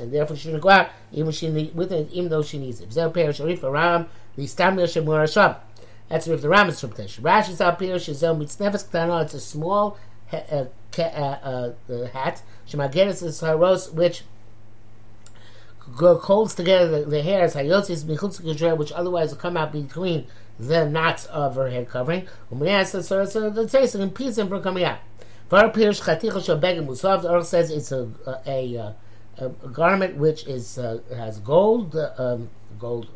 And 0.00 0.12
therefore 0.12 0.36
she 0.36 0.44
shouldn't 0.44 0.62
go 0.62 0.70
out 0.70 0.90
even 1.12 1.32
she 1.32 1.48
need, 1.48 1.74
with 1.74 1.92
it, 1.92 2.10
even 2.10 2.30
though 2.30 2.42
she 2.42 2.58
needs 2.58 2.80
it. 2.80 2.92
Zel 2.92 3.10
the. 3.10 5.60
That's 6.08 6.26
if 6.26 6.42
the 6.42 6.48
Ram 6.48 6.68
is 6.68 6.82
interpretation. 6.82 7.24
Rashi's 7.24 7.60
out 7.60 7.80
here, 7.80 7.96
Shazel 7.96 8.38
Mitznefes 8.38 8.88
Ktana, 8.88 9.24
it's 9.24 9.34
a 9.34 9.40
small 9.40 9.98
uh, 10.32 10.64
uh, 10.98 11.00
uh, 11.00 11.72
hat. 12.12 12.42
Shemageres 12.68 13.22
is 13.22 13.40
Haros, 13.40 13.90
which 13.92 14.24
holds 15.98 16.54
together 16.54 17.00
the, 17.00 17.10
the 17.10 17.22
hairs, 17.22 17.54
Hayotsis 17.54 18.04
which 18.76 18.92
otherwise 18.92 19.30
will 19.30 19.38
come 19.38 19.56
out 19.56 19.72
between 19.72 20.26
the 20.58 20.88
knots 20.88 21.26
of 21.26 21.56
her 21.56 21.70
head 21.70 21.88
covering. 21.88 22.26
So, 22.50 23.00
so, 23.00 23.24
so 23.24 23.50
the 23.50 23.66
taste 23.66 23.94
impedes 23.94 24.38
him 24.38 24.48
from 24.48 24.62
coming 24.62 24.84
out. 24.84 24.98
Var 25.52 25.68
Pirish 25.68 26.00
Chaticha 26.00 26.42
Shel 26.42 26.58
Beged 26.58 26.86
Musav. 26.86 27.20
The 27.20 27.30
Earth 27.30 27.46
says 27.46 27.70
it's 27.70 27.92
a 27.92 28.08
a, 28.46 28.74
a, 28.74 28.94
a, 29.36 29.48
garment 29.68 30.16
which 30.16 30.46
is 30.46 30.78
uh, 30.78 31.00
has 31.14 31.40
gold 31.40 31.94
um, 32.16 32.48
gold 32.78 33.08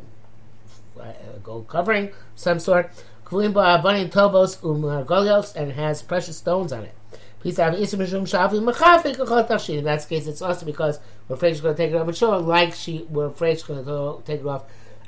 uh, 1.00 1.12
gold 1.42 1.66
covering 1.66 2.10
some 2.34 2.58
sort. 2.58 2.90
Kvuim 3.24 3.54
Ba'avanim 3.54 4.10
Tovos 4.10 4.58
Umargolios 4.58 5.56
and 5.56 5.72
has 5.72 6.02
precious 6.02 6.36
stones 6.36 6.74
on 6.74 6.82
it. 6.84 6.94
Please 7.40 7.56
have 7.56 7.72
Isim 7.72 8.00
Machafik 8.04 9.16
Tachshin. 9.16 9.78
In 9.78 9.84
that 9.84 10.06
case, 10.06 10.26
it's 10.26 10.42
also 10.42 10.66
because 10.66 11.00
we're 11.28 11.36
afraid 11.36 11.52
she's 11.52 11.62
going 11.62 11.74
to 11.74 11.82
take 11.82 11.90
it 11.90 11.96
off 11.96 12.06
and 12.06 12.14
show, 12.14 12.36
like 12.38 12.74
she 12.74 13.06
we're 13.08 13.28
afraid 13.28 13.54
she's 13.54 13.62
going 13.62 13.82
to 13.82 14.22
take 14.26 14.40
it 14.40 14.46
off 14.46 14.64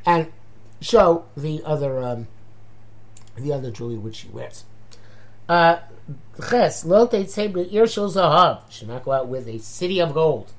and 0.06 0.32
show 0.80 1.26
the 1.36 1.62
other 1.66 2.02
um, 2.02 2.26
the 3.36 3.52
other 3.52 3.70
jewelry 3.70 3.98
which 3.98 4.16
she 4.16 4.28
wears. 4.28 4.64
Uh, 5.46 5.80
Ches, 6.48 6.84
lo 6.84 7.06
teitzei 7.06 7.52
be'ir 7.52 7.86
shel 7.86 8.10
zahav. 8.10 8.70
Should 8.70 8.88
not 8.88 9.04
go 9.04 9.12
out 9.12 9.28
with 9.28 9.48
a 9.48 9.58
city 9.58 10.00
of 10.00 10.14
gold. 10.14 10.52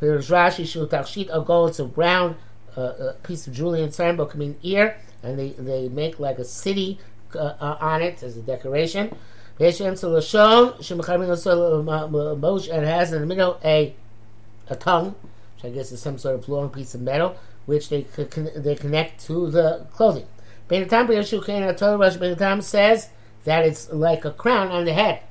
There's 0.00 0.30
Rashi 0.30 0.66
shel 0.66 0.86
tachshit 0.86 1.28
of 1.28 1.46
gold. 1.46 1.70
It's 1.70 1.78
a 1.78 1.84
brown 1.84 2.36
uh, 2.76 3.12
piece 3.22 3.46
of 3.46 3.58
inside, 3.58 4.16
but 4.16 4.30
come 4.30 4.42
in 4.42 4.56
ear, 4.62 4.96
and 5.22 5.38
they, 5.38 5.50
they 5.50 5.88
make 5.88 6.18
like 6.18 6.38
a 6.38 6.44
city 6.44 6.98
uh, 7.34 7.54
uh, 7.60 7.78
on 7.80 8.02
it 8.02 8.22
as 8.22 8.36
a 8.36 8.42
decoration. 8.42 9.16
Beishem 9.58 9.92
Lashon, 9.92 10.78
Shemacharmin 10.78 12.40
Mosh, 12.40 12.68
and 12.68 12.84
has 12.84 13.12
in 13.12 13.20
the 13.20 13.26
middle 13.26 13.58
a 13.64 13.94
a 14.68 14.76
tongue, 14.76 15.14
which 15.56 15.64
I 15.64 15.70
guess 15.70 15.92
is 15.92 16.00
some 16.00 16.18
sort 16.18 16.36
of 16.36 16.48
long 16.48 16.70
piece 16.70 16.94
of 16.94 17.02
metal, 17.02 17.36
which 17.66 17.88
they 17.88 18.02
they 18.02 18.74
connect 18.74 19.24
to 19.26 19.50
the 19.50 19.86
clothing. 19.92 20.26
Ben 20.68 20.88
Tam 20.88 21.06
says 22.62 23.08
that 23.44 23.64
it's 23.64 23.92
like 23.92 24.24
a 24.24 24.30
crown 24.30 24.68
on 24.68 24.84
the 24.84 24.92
head. 24.92 25.22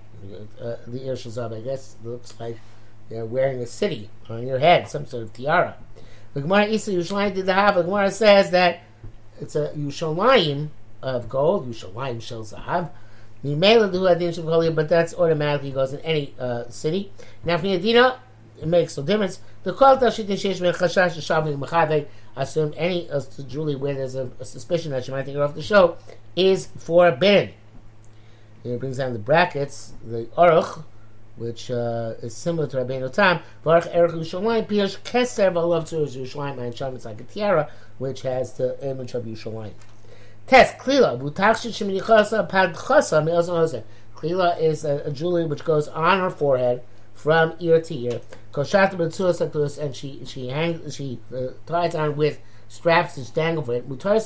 Uh, 0.59 0.75
the 0.87 1.07
Ir 1.07 1.13
Shazab, 1.13 1.57
I 1.57 1.61
guess, 1.61 1.95
looks 2.03 2.39
like 2.39 2.59
you're 3.09 3.25
wearing 3.25 3.59
a 3.59 3.65
city 3.65 4.09
on 4.29 4.45
your 4.45 4.59
head, 4.59 4.87
some 4.87 5.05
sort 5.05 5.23
of 5.23 5.33
tiara. 5.33 5.77
The 6.33 6.41
Gemara 6.41 6.67
Isa 6.67 6.91
Yushalayim 6.91 7.33
did 7.33 7.45
the 7.45 7.53
have. 7.53 7.75
The 7.75 7.83
Gemara 7.83 8.11
says 8.11 8.51
that 8.51 8.81
it's 9.39 9.55
a 9.55 9.69
Yushalayim 9.69 10.69
of 11.01 11.27
gold, 11.27 11.69
Yushalayim 11.69 12.21
Shel 12.21 12.43
Zahav. 12.43 12.91
But 13.43 14.89
that's 14.89 15.13
automatically 15.15 15.71
goes 15.71 15.93
in 15.93 15.99
any 16.01 16.33
uh, 16.39 16.69
city. 16.69 17.11
Now, 17.43 17.57
for 17.57 17.65
Yadina, 17.65 18.19
it 18.61 18.67
makes 18.67 18.95
no 18.95 19.03
difference. 19.03 19.39
The 19.63 19.73
call 19.73 19.97
assume 22.35 22.73
any 22.77 23.09
uh, 23.09 23.21
Julie 23.47 23.75
where 23.75 23.93
there's 23.93 24.15
a, 24.15 24.29
a, 24.39 24.45
suspicion 24.45 24.91
that 24.91 25.05
she 25.05 25.11
might 25.11 25.25
take 25.25 25.35
her 25.35 25.43
off 25.43 25.55
the 25.55 25.61
show 25.61 25.97
is 26.35 26.67
forbidden. 26.77 27.53
It 28.63 28.79
brings 28.79 28.97
down 28.97 29.13
the 29.13 29.19
brackets, 29.19 29.93
the 30.03 30.25
Aruch, 30.37 30.83
which 31.35 31.71
uh, 31.71 32.13
is 32.21 32.35
similar 32.35 32.67
to 32.67 32.77
Rabbeinu 32.77 33.11
Tam. 33.11 33.39
Baruch 33.63 33.87
Erech 33.87 34.11
Yerushalayim, 34.11 34.67
Piyosh 34.67 34.99
Keser 34.99 35.51
V'Alav 35.51 35.83
Tzur 35.83 36.07
Yerushalayim, 36.07 36.59
and 36.59 36.77
Sham, 36.77 36.95
it's 36.95 37.05
like 37.05 37.19
a 37.19 37.23
tiara, 37.23 37.69
which 37.97 38.21
has 38.21 38.53
the 38.53 38.77
image 38.87 39.13
of 39.13 39.23
Yerushalayim. 39.23 39.73
Test, 40.45 40.77
Klila, 40.77 41.19
Butachshit 41.19 41.71
Sheminichasa 41.71 42.49
Padchasa 42.49 43.23
Me'ozon 43.23 43.83
Klila 44.15 44.59
is 44.59 44.85
a, 44.85 44.97
a 45.05 45.11
jewelry 45.11 45.45
which 45.45 45.63
goes 45.63 45.87
on 45.87 46.19
her 46.19 46.29
forehead 46.29 46.83
from 47.13 47.53
ear 47.59 47.81
to 47.81 47.95
ear. 47.95 48.21
Koshat 48.51 48.91
B'Tzuas 48.91 49.79
and 49.79 49.95
she, 49.95 50.23
she 50.25 50.49
hangs, 50.49 50.95
she 50.95 51.19
uh, 51.33 51.47
ties 51.65 51.95
on 51.95 52.15
with 52.15 52.39
straps 52.67 53.15
that 53.15 53.33
dangle 53.33 53.63
for 53.63 53.73
it. 53.73 53.89
Mutaris 53.89 54.25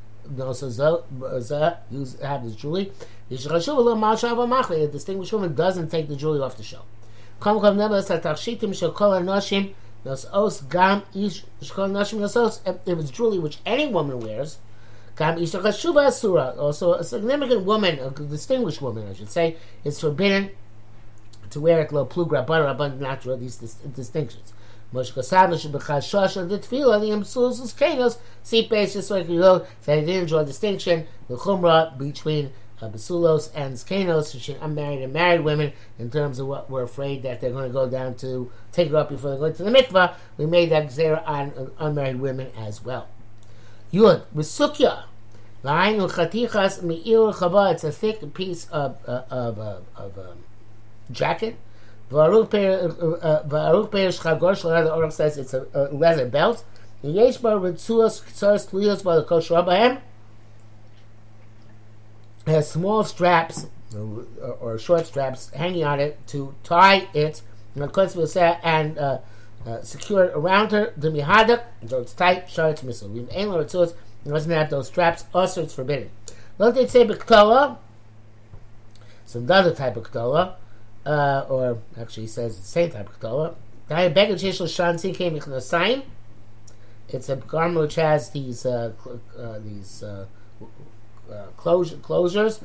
A 0.25 0.29
distinguished 4.87 5.33
woman 5.33 5.55
doesn't 5.55 5.89
take 5.89 6.07
the 6.07 6.15
jewelry 6.15 6.39
off 6.41 6.57
the 6.57 6.63
show. 6.63 6.81
Come 7.39 7.77
never 7.77 8.01
satashitim 8.01 8.69
shokola 8.69 9.23
noshim 9.23 9.73
nos 10.05 10.25
os 10.31 10.61
gam 10.61 11.03
ishola 11.13 11.89
noshim 11.91 12.19
nos 12.19 12.35
os 12.35 12.61
if 12.65 12.99
it's 12.99 13.09
jewelry 13.11 13.39
which 13.39 13.59
any 13.65 13.87
woman 13.87 14.19
wears, 14.19 14.59
also 15.19 16.93
a 16.93 17.03
significant 17.03 17.65
woman, 17.65 17.99
a 17.99 18.09
distinguished 18.09 18.81
woman, 18.81 19.07
I 19.09 19.13
should 19.13 19.29
say, 19.29 19.57
is 19.83 19.99
forbidden 19.99 20.51
to 21.49 21.59
wear 21.59 21.81
it 21.81 21.91
lo 21.91 22.05
plugra 22.05 22.45
bar 22.45 22.61
rabban 22.61 22.99
natural 22.99 23.37
these 23.37 23.57
distinctions. 23.57 24.53
Moshe 24.93 25.13
Kasam 25.13 25.51
Shebechashosh 25.53 26.37
and 26.37 26.49
the 26.49 26.59
Tefillah 26.59 26.99
the 26.99 27.07
Imsus 27.07 27.73
Kanos 27.73 28.17
see 28.43 28.67
just 28.67 29.09
like 29.09 29.29
you 29.29 29.39
know 29.39 29.65
that 29.85 29.99
he 29.99 30.05
didn't 30.05 30.27
draw 30.27 30.39
a 30.39 30.45
distinction 30.45 31.07
the 31.27 31.37
Chumrah 31.37 31.97
between 31.97 32.51
uh, 32.81 32.89
Basulos 32.89 33.49
and 33.53 33.73
which 34.33 34.49
are 34.49 34.63
unmarried 34.63 35.01
and 35.01 35.13
married 35.13 35.41
women, 35.41 35.71
in 35.99 36.09
terms 36.09 36.39
of 36.39 36.47
what 36.47 36.69
we're 36.69 36.83
afraid 36.83 37.23
that 37.23 37.39
they're 37.39 37.51
going 37.51 37.67
to 37.67 37.73
go 37.73 37.87
down 37.87 38.15
to 38.15 38.51
take 38.71 38.89
it 38.89 38.95
up 38.95 39.09
before 39.09 39.31
they 39.31 39.37
go 39.37 39.51
to 39.51 39.63
the 39.63 39.69
mikvah. 39.69 40.15
We 40.37 40.45
made 40.45 40.71
that 40.71 40.87
zera 40.87 41.23
on 41.27 41.51
uh, 41.51 41.67
unmarried 41.79 42.19
women 42.19 42.51
as 42.57 42.83
well. 42.83 43.07
Yud, 43.93 44.23
Besukya, 44.35 45.03
Lain 45.63 45.99
Chatichas 45.99 46.81
Me'il 46.81 47.33
Chaba, 47.33 47.73
it's 47.73 47.83
a 47.83 47.91
thick 47.91 48.33
piece 48.33 48.67
of, 48.71 48.97
uh, 49.07 49.23
of, 49.29 49.59
uh, 49.59 49.77
of 49.95 50.17
um, 50.17 50.39
jacket. 51.11 51.57
V'aruch 52.11 52.51
Peir 52.51 54.09
Shchagor 54.09 54.53
Shlar, 54.53 54.83
the 54.83 54.91
Aruch 54.91 55.13
says 55.13 55.37
it's 55.37 55.53
a, 55.53 55.65
a 55.73 55.95
leather 55.95 56.27
belt. 56.27 56.65
Yesh 57.01 57.37
Bar 57.37 57.55
Ritzuas 57.55 58.21
Ktsaras 58.21 58.69
Tliyos 58.69 59.03
Bar 59.03 59.23
Kol 59.23 59.39
Shrabahem 59.39 60.01
has 62.45 62.69
small 62.69 63.03
straps 63.03 63.67
or 64.59 64.77
short 64.77 65.05
straps 65.05 65.49
hanging 65.51 65.83
on 65.83 65.99
it 65.99 66.19
to 66.27 66.53
tie 66.63 67.07
it 67.13 67.41
and 67.75 68.97
uh, 68.97 69.19
uh, 69.65 69.81
secure 69.81 70.25
it 70.25 70.33
around 70.35 70.71
her. 70.71 70.93
The 70.97 71.09
mihadak, 71.09 71.63
so 71.87 72.01
it's 72.01 72.13
tight, 72.13 72.49
short 72.49 72.83
missile. 72.83 73.09
We 73.09 73.21
ain't 73.31 73.55
it 73.55 73.71
doesn't 74.25 74.51
have 74.51 74.69
those 74.69 74.87
straps. 74.87 75.25
Also, 75.33 75.63
it's 75.63 75.73
forbidden. 75.73 76.09
Don't 76.57 76.75
they 76.75 76.87
say 76.87 77.05
bektola? 77.05 77.77
Some 79.25 79.49
other 79.49 79.73
type 79.73 79.95
of 79.95 80.11
ktola 80.11 80.55
uh, 81.05 81.45
or 81.49 81.79
actually 81.99 82.23
he 82.23 82.27
says 82.27 82.57
the 82.57 82.65
same 82.65 82.91
type 82.91 83.09
of 83.09 83.19
ketola. 83.19 83.55
It's 87.09 87.27
a 87.27 87.35
garment 87.35 87.79
which 87.81 87.95
has 87.95 88.29
these 88.29 88.65
uh, 88.65 88.93
uh, 89.37 89.59
these 89.59 90.03
uh, 90.03 90.25
uh, 91.29 91.45
closure, 91.57 91.97
closures 91.97 92.63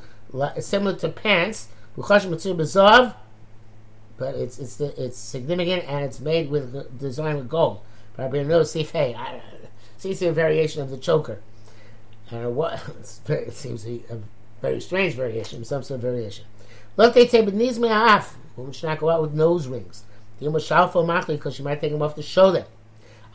similar 0.61 0.95
to 0.97 1.09
pants. 1.09 1.67
But 4.17 4.35
it's 4.35 4.57
it's 4.59 4.79
it's 4.79 5.17
significant 5.17 5.83
and 5.85 6.05
it's 6.05 6.19
made 6.19 6.49
with 6.49 6.97
design 6.97 7.35
with 7.35 7.49
gold. 7.49 7.81
Probably 8.15 8.43
no 8.43 8.63
sif 8.63 8.91
hey, 8.91 9.15
seems 9.97 10.21
a 10.21 10.31
variation 10.31 10.81
of 10.81 10.89
the 10.89 10.97
choker. 10.97 11.41
And 12.31 12.55
what 12.55 12.81
it 13.27 13.53
seems 13.53 13.83
to 13.83 13.89
be 13.89 14.03
a 14.09 14.19
very 14.61 14.79
strange 14.79 15.13
variation, 15.13 15.63
some 15.65 15.83
sort 15.83 15.97
of 15.97 16.01
variation. 16.01 16.45
Look, 16.97 17.13
they 17.13 17.27
say, 17.27 17.45
"B'niz 17.45 17.79
me'af." 17.79 18.35
Women 18.55 18.73
should 18.73 18.87
not 18.87 18.99
go 18.99 19.09
out 19.09 19.21
with 19.21 19.33
nose 19.33 19.67
rings. 19.67 20.03
The 20.39 20.45
Yom 20.45 20.55
Shalfo 20.55 21.05
Machli, 21.05 21.35
because 21.35 21.53
she 21.55 21.63
might 21.63 21.79
take 21.79 21.91
them 21.91 22.01
off 22.01 22.15
to 22.15 22.21
the 22.21 22.27
shoulder. 22.27 22.65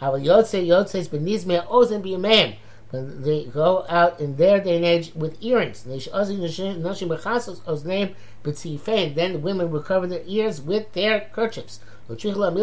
Our 0.00 0.18
Yotze, 0.18 0.66
Yotze's 0.66 1.08
B'niz 1.08 1.46
me'ozen 1.46 2.02
b'yameim. 2.02 2.56
But 2.90 3.24
they 3.24 3.44
go 3.44 3.86
out 3.88 4.18
in 4.20 4.36
their 4.36 4.60
day 4.60 4.76
and 4.76 4.84
age 4.84 5.12
with 5.14 5.42
earrings. 5.42 5.84
Then 5.84 5.98
the 5.98 6.10
women 9.40 9.70
will 9.70 9.82
cover 9.82 10.06
their 10.06 10.22
ears 10.26 10.60
with 10.60 10.92
their 10.92 11.20
kerchiefs. 11.32 11.80
It's 12.10 12.22
difficult 12.22 12.54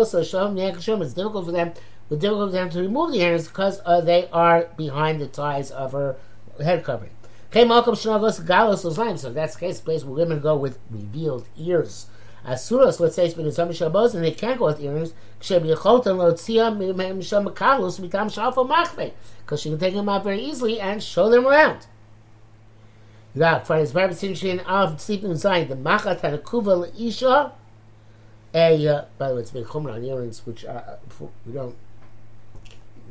for 1.45 1.51
them. 1.51 1.73
It's 2.11 2.21
difficult 2.21 2.49
for 2.49 2.51
them 2.51 2.69
to 2.69 2.79
remove 2.79 3.11
the 3.11 3.21
earrings 3.21 3.47
because 3.47 3.81
uh, 3.85 4.01
they 4.01 4.27
are 4.31 4.67
behind 4.77 5.19
the 5.19 5.27
ties 5.27 5.71
of 5.71 5.93
her 5.93 6.17
head 6.61 6.83
covering. 6.83 7.09
Malcolm 7.53 7.95
Shnagos 7.95 8.45
Galos 8.45 8.85
Oslam. 8.85 9.17
So 9.17 9.31
that's 9.31 9.55
the 9.55 9.61
case, 9.61 9.81
place 9.81 10.03
where 10.03 10.15
women 10.15 10.39
go 10.39 10.55
with 10.55 10.77
revealed 10.89 11.47
ears. 11.57 12.07
Asuros, 12.45 12.99
let's 12.99 13.15
say, 13.15 13.25
it's 13.25 13.33
been 13.33 13.45
in 13.45 13.51
some 13.51 13.73
Shabbos, 13.73 14.15
and 14.15 14.23
they 14.23 14.31
can't 14.31 14.59
go 14.59 14.67
with 14.67 14.79
earrings, 14.79 15.13
because 15.39 15.57
she 19.61 19.69
can 19.69 19.79
take 19.79 19.93
them 19.93 20.09
out 20.09 20.23
very 20.23 20.39
easily 20.39 20.79
and 20.79 21.03
show 21.03 21.29
them 21.29 21.45
around. 21.45 21.87
Yeah, 23.35 23.59
for 23.59 23.77
his 23.77 23.91
Bible 23.91 24.15
Sinshin 24.15 24.63
of 24.65 25.01
sleeping 25.01 25.31
inside 25.31 25.69
the 25.69 25.75
Machat 25.75 26.21
had 26.21 26.33
a 26.33 26.37
Kuva 26.37 26.91
Isha. 26.99 27.51
A, 28.55 28.87
uh, 28.87 29.05
by 29.17 29.29
the 29.29 29.35
way, 29.35 29.41
it's 29.41 29.51
big 29.51 29.65
Chumrah 29.65 29.95
on 29.95 30.03
earrings, 30.03 30.45
which 30.45 30.65
uh, 30.65 30.95
we 31.45 31.53
don't, 31.53 31.75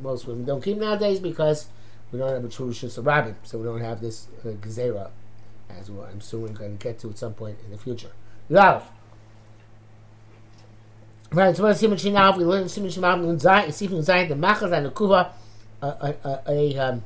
most 0.02 0.26
women 0.26 0.44
don't 0.44 0.62
keep 0.62 0.78
nowadays 0.78 1.20
because 1.20 1.68
we 2.12 2.18
don't 2.18 2.32
have 2.32 2.44
a 2.44 2.48
true 2.48 2.70
Shus 2.70 3.04
Rabbin, 3.04 3.36
so 3.42 3.58
we 3.58 3.64
don't 3.64 3.80
have 3.80 4.00
this 4.00 4.28
uh, 4.44 4.48
Gezerah, 4.48 5.10
as 5.68 5.90
well. 5.90 6.06
I'm 6.10 6.20
soon 6.20 6.52
going 6.54 6.76
to 6.76 6.82
get 6.82 6.98
to 7.00 7.10
at 7.10 7.18
some 7.18 7.34
point 7.34 7.58
in 7.64 7.70
the 7.70 7.78
future. 7.78 8.12
Love. 8.48 8.88
Right, 11.30 11.54
so 11.54 11.64
what 11.64 12.04
now. 12.04 12.36
We 12.36 12.44
learn 12.44 12.68
Simon 12.70 12.90
Shemam 12.90 13.28
and 13.28 13.38
Sifim 13.38 14.02
Zayin, 14.02 14.28
the 14.28 14.34
Machaz 14.34 14.72
and 14.72 14.86
the 14.86 14.90
Kuva, 14.90 15.30
a, 15.82 15.86
a, 15.86 16.42
a, 16.48 16.78
um, 16.78 17.04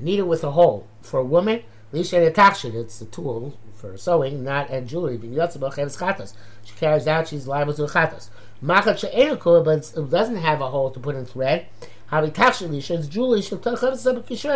needle 0.00 0.26
with 0.26 0.42
a 0.42 0.50
hole. 0.50 0.88
For 1.00 1.20
a 1.20 1.24
woman, 1.24 1.62
Lisha 1.92 2.28
Netachshid, 2.28 2.74
it's 2.74 3.00
a 3.00 3.04
tool 3.04 3.56
for 3.74 3.96
sewing, 3.96 4.42
not 4.42 4.70
and 4.70 4.88
jewelry. 4.88 5.16
She 5.20 6.74
carries 6.74 7.06
out, 7.06 7.28
she's 7.28 7.46
liable 7.46 7.74
to 7.74 7.84
a 7.84 7.88
chatas. 7.88 8.30
Machat 8.62 8.98
she'ena 8.98 9.36
kuva, 9.36 9.64
but 9.64 9.92
it 9.96 10.10
doesn't 10.10 10.36
have 10.36 10.60
a 10.60 10.68
hole 10.68 10.90
to 10.90 10.98
put 11.00 11.14
in 11.14 11.24
thread. 11.24 11.66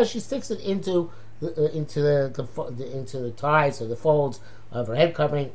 She 0.04 0.20
sticks 0.20 0.50
it 0.50 0.60
into 0.60 1.10
the, 1.40 1.56
uh, 1.56 1.70
into 1.72 2.02
the, 2.02 2.48
the, 2.76 2.96
into 2.96 3.18
the 3.18 3.30
ties 3.30 3.80
or 3.80 3.86
the 3.86 3.96
folds 3.96 4.40
of 4.70 4.88
her 4.88 4.94
head 4.94 5.14
covering. 5.14 5.52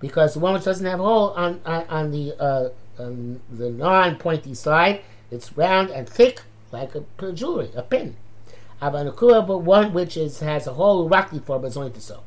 Because 0.00 0.32
the 0.34 0.40
one 0.40 0.54
which 0.54 0.64
doesn't 0.64 0.86
have 0.86 1.00
a 1.00 1.02
hole 1.02 1.30
on 1.30 1.60
on, 1.66 1.86
on 1.88 2.10
the 2.10 2.34
uh, 2.40 2.70
on 2.98 3.40
the 3.50 3.70
non-pointy 3.70 4.54
side, 4.54 5.02
it's 5.30 5.56
round 5.56 5.90
and 5.90 6.08
thick 6.08 6.42
like 6.72 6.94
a 6.94 7.32
jewelry, 7.32 7.70
a 7.76 7.82
pin. 7.82 8.16
But 8.80 9.62
one 9.62 9.92
which 9.92 10.16
is 10.16 10.40
has 10.40 10.66
a 10.66 10.72
hole 10.72 11.08
rakli 11.10 11.44
for, 11.44 11.58
but 11.58 11.66
it's 11.66 11.76
only 11.76 11.90
to 11.90 12.00
sew. 12.00 12.22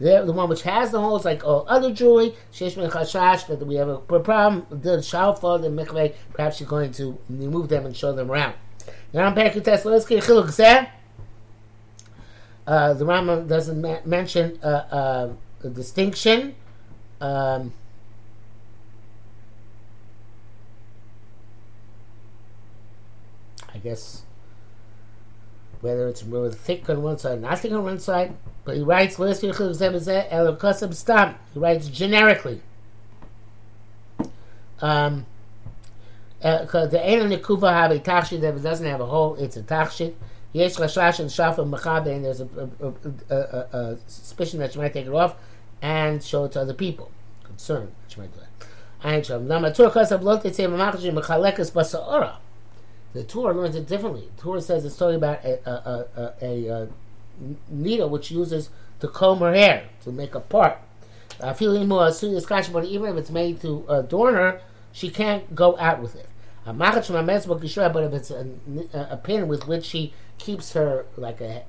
The, 0.00 0.22
the 0.24 0.32
one 0.32 0.48
which 0.48 0.62
has 0.62 0.92
the 0.92 1.00
holes, 1.00 1.24
like 1.24 1.44
all 1.44 1.64
other 1.68 1.92
jewelry, 1.92 2.34
shesh 2.52 2.76
chashash, 2.76 3.46
that 3.48 3.66
we 3.66 3.74
have 3.74 3.88
a 3.88 3.98
problem, 3.98 4.66
the 4.70 4.98
shalfa, 4.98 5.60
the 5.60 5.68
mikveh, 5.68 6.14
perhaps 6.32 6.60
you're 6.60 6.68
going 6.68 6.92
to 6.92 7.18
remove 7.28 7.68
them 7.68 7.84
and 7.84 7.96
show 7.96 8.12
them 8.12 8.30
around. 8.30 8.54
Test. 9.12 9.84
Let's 9.84 10.06
get 10.06 10.22
chiluk 10.22 10.88
uh, 12.68 12.92
the 12.92 13.04
Rambam 13.06 13.48
doesn't 13.48 13.80
ma- 13.80 14.00
mention 14.04 14.58
uh, 14.62 14.66
uh, 14.66 15.32
a 15.64 15.68
distinction. 15.70 16.54
Um, 17.18 17.72
I 23.74 23.78
guess 23.78 24.22
whether 25.80 26.08
it's 26.08 26.22
really 26.22 26.52
thick 26.52 26.88
on 26.90 27.02
one 27.02 27.18
side, 27.18 27.40
not 27.40 27.58
thick 27.58 27.72
on 27.72 27.84
one 27.84 27.98
side. 27.98 28.34
But 28.64 28.76
he 28.76 28.82
writes, 28.82 29.16
He 29.16 29.22
writes 31.54 31.88
generically. 31.88 32.60
Um, 34.80 35.26
uh, 36.42 36.86
the 36.86 37.04
Ein 37.04 37.30
Nekuva 37.30 37.90
a 37.90 37.98
tachshit 37.98 38.40
that 38.42 38.62
doesn't 38.62 38.86
have 38.86 39.00
a 39.00 39.06
hole, 39.06 39.34
it's 39.36 39.56
a 39.56 39.62
tachshit. 39.62 40.14
Yesh 40.52 40.76
Rashash 40.76 41.20
and 41.20 41.28
Shafa 41.28 41.68
Mechabe, 41.68 42.14
and 42.14 42.24
there's 42.24 42.40
a, 42.40 42.48
a, 43.30 43.34
a, 43.34 43.78
a, 43.78 43.98
suspicion 44.06 44.60
that 44.60 44.74
you 44.74 44.80
might 44.80 44.94
take 44.94 45.06
it 45.06 45.12
off 45.12 45.36
and 45.82 46.22
show 46.22 46.44
it 46.44 46.52
to 46.52 46.60
other 46.60 46.74
people. 46.74 47.10
Concern 47.44 47.92
that 48.06 48.16
you 48.16 48.22
might 48.22 48.32
do 48.32 48.40
that. 48.40 48.48
Ein 49.06 49.22
Sham. 49.22 49.46
Namatur 49.46 49.92
Kasav 49.92 50.22
Lotte 50.22 50.44
Tzeh 50.44 50.68
Mamachji 50.68 51.12
Mechalekas 51.12 51.70
Basa'ora. 51.72 52.36
The 53.12 53.24
Torah 53.24 53.54
learns 53.54 53.74
it 53.74 53.86
differently. 53.86 54.28
The 54.36 54.42
Torah 54.42 54.60
says 54.60 54.84
it's 54.84 54.96
talking 54.96 55.16
about 55.16 55.44
a, 55.44 55.68
a, 55.68 56.06
a, 56.42 56.68
a, 56.68 56.88
needle 57.68 58.08
which 58.08 58.30
uses 58.30 58.70
to 59.00 59.08
comb 59.08 59.38
her 59.40 59.54
hair 59.54 59.88
to 60.02 60.12
make 60.12 60.34
a 60.34 60.40
part. 60.40 60.78
But 61.38 61.62
even 61.62 63.10
if 63.10 63.16
it's 63.16 63.30
made 63.30 63.60
to 63.62 63.84
adorn 63.88 64.34
her, 64.34 64.60
she 64.92 65.08
can't 65.10 65.54
go 65.54 65.78
out 65.78 66.02
with 66.02 66.16
it. 66.16 66.26
But 66.66 66.96
if 66.96 68.12
it's 68.12 68.30
a, 68.30 69.20
pin 69.22 69.48
with 69.48 69.66
which 69.66 69.84
she 69.84 70.12
keeps 70.36 70.72
her, 70.72 71.06
like 71.16 71.40
a, 71.40 71.62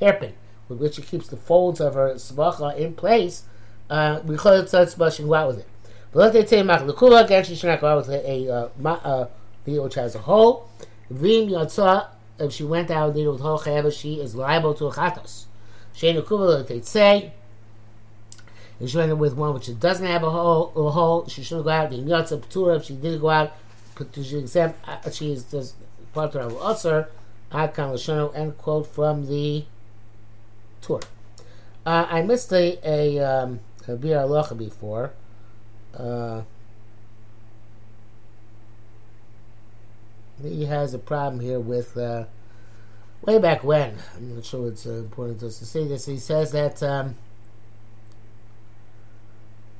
hairpin, 0.00 0.34
with 0.68 0.78
which 0.80 0.96
she 0.96 1.02
keeps 1.02 1.28
the 1.28 1.36
folds 1.36 1.80
of 1.80 1.94
her 1.94 2.14
svacha 2.14 2.76
in 2.76 2.94
place, 2.94 3.44
uh, 3.88 4.20
we 4.24 4.36
call 4.36 4.54
it 4.54 4.66
tzatz 4.66 5.16
she 5.16 5.22
can 5.22 5.28
go 5.28 5.34
out 5.34 5.48
with 5.48 5.58
it. 5.60 5.68
But 6.12 6.20
let 6.20 6.32
they 6.32 6.46
say 6.46 6.60
again, 6.60 7.44
she 7.44 7.54
should 7.54 7.68
not 7.68 7.80
go 7.80 7.86
out 7.88 7.96
with 7.98 8.08
a, 8.10 8.70
a, 9.66 9.68
a, 9.68 9.70
needle 9.70 9.84
which 9.84 9.94
has 9.94 10.14
a 10.14 10.20
hole. 10.20 10.68
Vim 11.10 11.48
yatsa, 11.48 12.08
if 12.38 12.52
she 12.52 12.64
went 12.64 12.90
out 12.90 13.08
with 13.08 13.16
needle 13.16 13.32
with 13.32 13.42
hole 13.42 13.90
she 13.90 14.20
is 14.20 14.34
liable 14.34 14.74
to 14.74 14.86
a 14.86 14.92
chatos. 14.92 15.44
Shein 15.96 16.20
ukuva, 16.20 16.66
they'd 16.66 16.84
say, 16.84 17.32
if 18.80 18.90
she 18.90 18.96
went 18.96 19.16
with 19.16 19.34
one 19.34 19.54
which 19.54 19.78
doesn't 19.78 20.06
have 20.06 20.22
a 20.22 20.30
hole, 20.30 20.72
a 20.76 20.90
hole 20.90 21.28
she 21.28 21.42
shouldn't 21.42 21.64
go 21.64 21.70
out. 21.70 21.90
Yatsa 21.90 22.40
ptura, 22.40 22.76
if 22.76 22.84
she 22.84 22.94
did 22.94 23.20
go 23.20 23.30
out, 23.30 23.52
she 24.22 24.38
exempt, 24.38 24.78
uh, 24.88 25.10
she 25.10 25.32
is 25.32 25.44
just 25.44 25.76
part 26.12 26.34
of 26.34 26.60
Usher, 26.60 27.08
Akan 27.52 27.92
Lashano, 27.92 28.34
end 28.34 28.58
quote 28.58 28.86
from 28.86 29.26
the 29.26 29.64
tour. 30.80 31.00
Uh, 31.86 32.06
I 32.08 32.22
missed 32.22 32.52
a, 32.52 32.78
a, 32.84 33.18
um, 33.18 33.60
a 33.86 33.96
Bir 33.96 34.26
before. 34.56 35.12
Uh, 35.96 36.42
he 40.44 40.66
has 40.66 40.94
a 40.94 40.98
problem 40.98 41.40
here 41.40 41.60
with 41.60 41.96
uh, 41.96 42.24
way 43.22 43.38
back 43.38 43.64
when. 43.64 43.96
I'm 44.16 44.34
not 44.34 44.44
sure 44.44 44.68
it's 44.68 44.86
uh, 44.86 44.92
important 44.92 45.40
to 45.40 45.46
us 45.46 45.58
to 45.58 45.66
say 45.66 45.86
this. 45.86 46.06
He 46.06 46.18
says 46.18 46.52
that 46.52 46.82
um, 46.82 47.16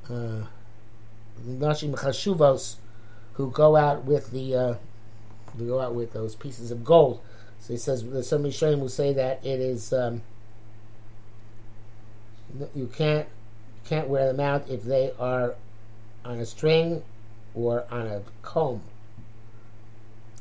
uh, 0.09 0.45
Nashim 1.45 1.95
Chashuvos 1.95 2.75
who 3.33 3.51
go 3.51 3.75
out 3.75 4.05
with 4.05 4.31
the 4.31 4.55
uh, 4.55 4.75
who 5.57 5.67
go 5.67 5.79
out 5.79 5.93
with 5.93 6.13
those 6.13 6.35
pieces 6.35 6.71
of 6.71 6.83
gold. 6.83 7.21
So 7.59 7.73
he 7.73 7.79
says 7.79 8.03
there's 8.03 8.29
some 8.29 8.43
Rishonim 8.43 8.79
who 8.79 8.89
say 8.89 9.13
that 9.13 9.45
it 9.45 9.59
is 9.59 9.91
um, 9.93 10.21
you 12.73 12.87
can't 12.87 13.27
can't 13.85 14.07
wear 14.07 14.27
them 14.27 14.39
out 14.39 14.69
if 14.69 14.83
they 14.83 15.11
are 15.19 15.55
on 16.23 16.39
a 16.39 16.45
string 16.45 17.03
or 17.53 17.85
on 17.91 18.07
a 18.07 18.21
comb. 18.41 18.81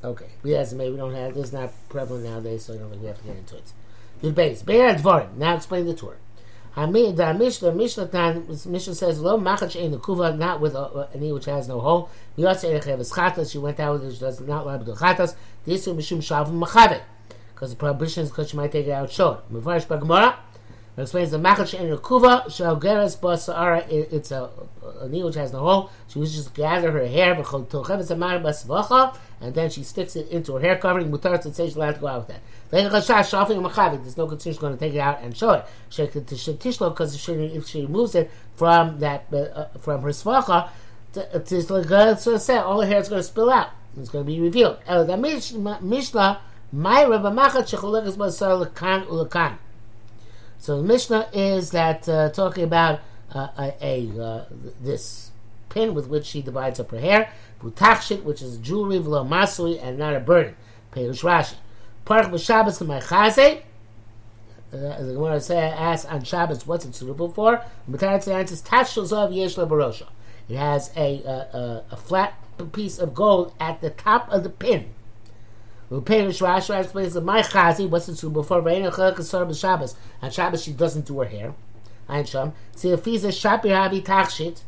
Okay. 0.04 0.26
we 0.42 0.50
Yes, 0.50 0.72
maybe 0.74 0.92
we 0.92 0.96
don't 0.98 1.14
have 1.14 1.36
is 1.36 1.52
not 1.52 1.72
prevalent 1.88 2.26
nowadays, 2.26 2.66
so 2.66 2.74
I 2.74 2.76
don't 2.76 2.90
think 2.90 3.02
we 3.02 3.08
have 3.08 3.18
to 3.18 3.24
get 3.24 3.36
into 3.36 3.56
it. 3.56 3.72
The 4.20 4.30
base. 4.30 4.62
Be'er 4.62 4.94
Dvarim. 4.94 5.36
Now 5.36 5.56
explain 5.56 5.86
the 5.86 5.94
Torah. 5.94 6.16
Hamid, 6.76 7.16
the 7.16 7.32
Mishnah, 7.32 7.72
Mishnah, 7.72 8.08
Tan, 8.08 8.46
Mishnah 8.48 8.94
says, 8.94 9.20
Lo 9.20 9.38
machach 9.38 9.80
ein 9.80 9.96
kuva, 10.00 10.36
not 10.36 10.60
with 10.60 10.74
a, 10.74 11.08
a 11.14 11.16
knee 11.16 11.32
which 11.32 11.44
has 11.44 11.68
no 11.68 11.80
hole. 11.80 12.10
Yotze 12.36 12.64
erech 12.64 12.82
heves 12.82 13.12
chatas, 13.12 13.52
she 13.52 13.58
went 13.58 13.78
out 13.78 14.00
with 14.00 14.10
it, 14.10 14.14
she 14.14 14.20
does 14.20 14.40
not 14.40 14.64
allowed 14.64 14.84
to 14.84 14.92
chatas. 14.92 15.36
This 15.64 15.86
is 15.86 15.94
mishum 15.94 16.18
shavim 16.18 16.60
machave. 16.60 17.00
Because 17.54 17.70
the 17.70 17.76
prohibition 17.76 18.24
is 18.24 18.30
because 18.30 18.50
she 18.50 18.56
might 18.56 18.72
take 18.72 18.88
it 18.88 18.90
out 18.90 19.10
short. 19.10 19.50
Mevarish 19.52 19.86
Bagamora, 19.86 20.34
it 20.96 21.02
explains 21.02 21.32
the 21.32 21.38
machach 21.38 21.78
ein 21.78 21.96
kuva, 21.98 22.50
shal 22.54 22.80
geras 22.80 23.18
basara, 23.18 23.84
it's 23.90 24.30
a, 24.30 24.48
a 25.00 25.08
knee 25.08 25.24
which 25.24 25.34
has 25.34 25.52
no 25.52 25.58
hole. 25.58 25.90
She 26.06 26.20
was 26.20 26.32
just 26.32 26.54
gather 26.54 26.92
her 26.92 27.06
hair, 27.06 27.34
and 27.34 27.44
then 29.54 29.70
she 29.70 29.82
sticks 29.82 30.14
it 30.14 30.28
into 30.28 30.54
her 30.54 30.60
hair 30.60 30.76
covering. 30.76 31.10
Mutar 31.10 31.42
to 31.42 31.52
say 31.52 31.66
she's 31.66 31.74
allowed 31.74 31.96
to 31.96 32.00
go 32.00 32.06
out 32.06 32.28
with 32.28 32.28
that. 32.28 32.40
There's 32.70 34.16
no 34.16 34.26
concern 34.26 34.52
she's 34.52 34.58
going 34.58 34.72
to 34.72 34.78
take 34.78 34.94
it 34.94 34.98
out 34.98 35.20
and 35.20 35.36
show 35.36 35.50
it. 35.50 35.64
Because 35.90 37.14
if 37.14 37.20
she, 37.20 37.32
if 37.32 37.66
she 37.66 37.82
removes 37.82 38.14
it 38.14 38.30
from 38.54 39.00
that 39.00 39.26
uh, 39.32 39.36
uh 39.36 39.68
from 39.80 40.02
her 40.02 40.10
svacha, 40.10 40.68
to 41.12 42.38
say 42.38 42.56
all 42.56 42.80
her 42.80 42.86
hair 42.86 43.00
is 43.00 43.08
going 43.08 43.20
to 43.20 43.26
spill 43.26 43.50
out. 43.50 43.70
It's 43.96 44.10
going 44.10 44.24
to 44.24 44.26
be 44.26 44.40
revealed. 44.40 44.78
Mishnah, 44.88 46.40
Myra 46.72 47.18
b'machat 47.18 47.68
shecholekas 47.68 48.16
basar 48.16 48.64
lekan 48.64 49.06
ulekan. 49.06 49.58
So 50.58 50.78
the 50.78 50.82
Mishnah 50.82 51.28
is 51.32 51.70
that 51.72 52.08
uh, 52.08 52.30
talking 52.30 52.64
about 52.64 53.00
uh, 53.34 53.48
a, 53.58 53.74
a 53.82 54.22
uh, 54.22 54.44
this 54.80 55.30
pin 55.68 55.94
with 55.94 56.08
which 56.08 56.24
she 56.24 56.40
divides 56.40 56.80
up 56.80 56.90
her 56.92 57.00
hair, 57.00 57.32
butachshit, 57.60 58.22
which 58.22 58.40
is 58.40 58.58
jewelry, 58.58 58.98
v'lo 58.98 59.26
masui, 59.28 59.82
and 59.82 59.98
not 59.98 60.14
a 60.14 60.20
burden. 60.20 60.54
Peirush 60.92 61.22
Rashi. 61.22 61.54
Parach 62.06 62.30
b'Shabbos 62.30 62.80
l'maychaze. 62.80 63.62
Uh, 64.72 65.02
the 65.02 65.14
Gemara 65.14 65.40
say 65.40 65.58
asks 65.58 66.04
on 66.10 66.24
Shabbos 66.24 66.66
what's 66.66 66.84
it 66.84 66.94
suitable 66.94 67.30
for. 67.30 67.62
Matarat 67.88 68.26
answers 68.26 68.62
tashel 68.62 69.04
zav 69.04 69.34
yesh. 69.34 70.02
It 70.48 70.56
has 70.56 70.90
a, 70.96 71.22
a, 71.22 71.84
a, 71.92 71.96
flat 71.96 72.34
piece 72.72 72.98
of 72.98 73.14
gold 73.14 73.54
at 73.60 73.80
the 73.80 73.90
top 73.90 74.28
of 74.30 74.42
the 74.42 74.50
pin. 74.50 74.90
Peirush 76.00 76.40
Rashi 76.40 76.78
explains 76.80 77.14
the 77.14 77.22
maychaze 77.22 77.88
what's 77.88 78.08
it 78.08 78.16
suitable 78.16 78.42
for. 78.42 78.60
Reina 78.60 78.90
b'Shabbos. 78.90 79.94
On 80.22 80.30
Shabbos 80.30 80.62
she 80.62 80.72
doesn't 80.72 81.06
do 81.06 81.20
her 81.20 81.26
hair. 81.26 81.54
Ein 82.08 82.24
Sham. 82.24 82.52
See 82.74 82.90
if 82.90 83.04
he's 83.04 83.24
a 83.24 83.28
shapir 83.28 83.70
havi 83.70 84.02
tachshit. 84.02 84.62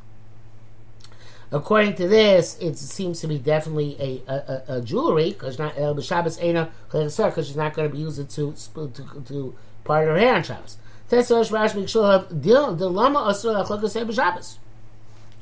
According 1.52 1.94
to 1.94 2.08
this, 2.08 2.58
it 2.58 2.76
seems 2.76 3.20
to 3.20 3.28
be 3.28 3.38
definitely 3.38 3.96
a, 4.28 4.32
a, 4.32 4.76
a 4.76 4.80
jewelry 4.80 5.30
because 5.30 5.58
not 5.58 5.78
El 5.78 6.00
Shabbos 6.00 6.38
Ena 6.40 6.70
because 6.90 7.46
she's 7.46 7.56
not 7.56 7.74
going 7.74 7.88
to 7.88 7.94
be 7.94 8.00
used 8.00 8.18
to 8.30 8.52
to, 8.74 9.22
to 9.26 9.54
part 9.84 10.06
her 10.08 10.18
hair 10.18 10.34
on 10.34 10.42
Shabbos. 10.42 10.78
Tesosh 11.08 11.52
Rash 11.52 11.72
Mikshul 11.72 12.28
the 12.42 12.90
Lama 12.90 13.20
Asur 13.20 13.64
Achlokas 13.64 14.14
Shabbos. 14.14 14.58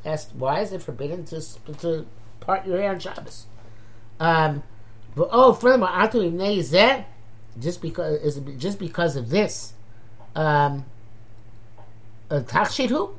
Asked 0.05 0.35
why 0.35 0.61
is 0.61 0.73
it 0.73 0.83
forbidden 0.83 1.25
to 1.27 1.41
to 1.79 2.07
part 2.41 2.67
your 2.67 2.79
hair 2.79 2.91
on 2.91 2.99
Shabbos? 2.99 3.47
Um, 4.21 4.63
but 5.17 5.29
oh, 5.31 5.53
furthermore, 5.53 5.89
Atu 5.89 6.31
Ibnei 6.31 7.05
just 7.61 7.81
because 7.81 8.21
is 8.21 8.41
just 8.59 8.79
because 8.79 9.17
of 9.17 9.31
this, 9.31 9.75
um, 10.35 10.85
a 12.31 12.41
tachshit 12.41 13.15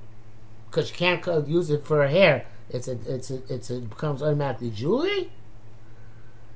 because 0.69 0.89
you 0.89 0.95
can't 0.95 1.47
use 1.47 1.69
it 1.69 1.85
for 1.85 2.05
hair 2.07 2.45
it's 2.69 2.87
a, 2.87 2.97
it's 3.07 3.31
a, 3.31 3.41
it's 3.53 3.69
a, 3.69 3.77
it 3.77 3.89
becomes 3.89 4.21
automatically 4.21 4.71
jewelry. 4.71 5.31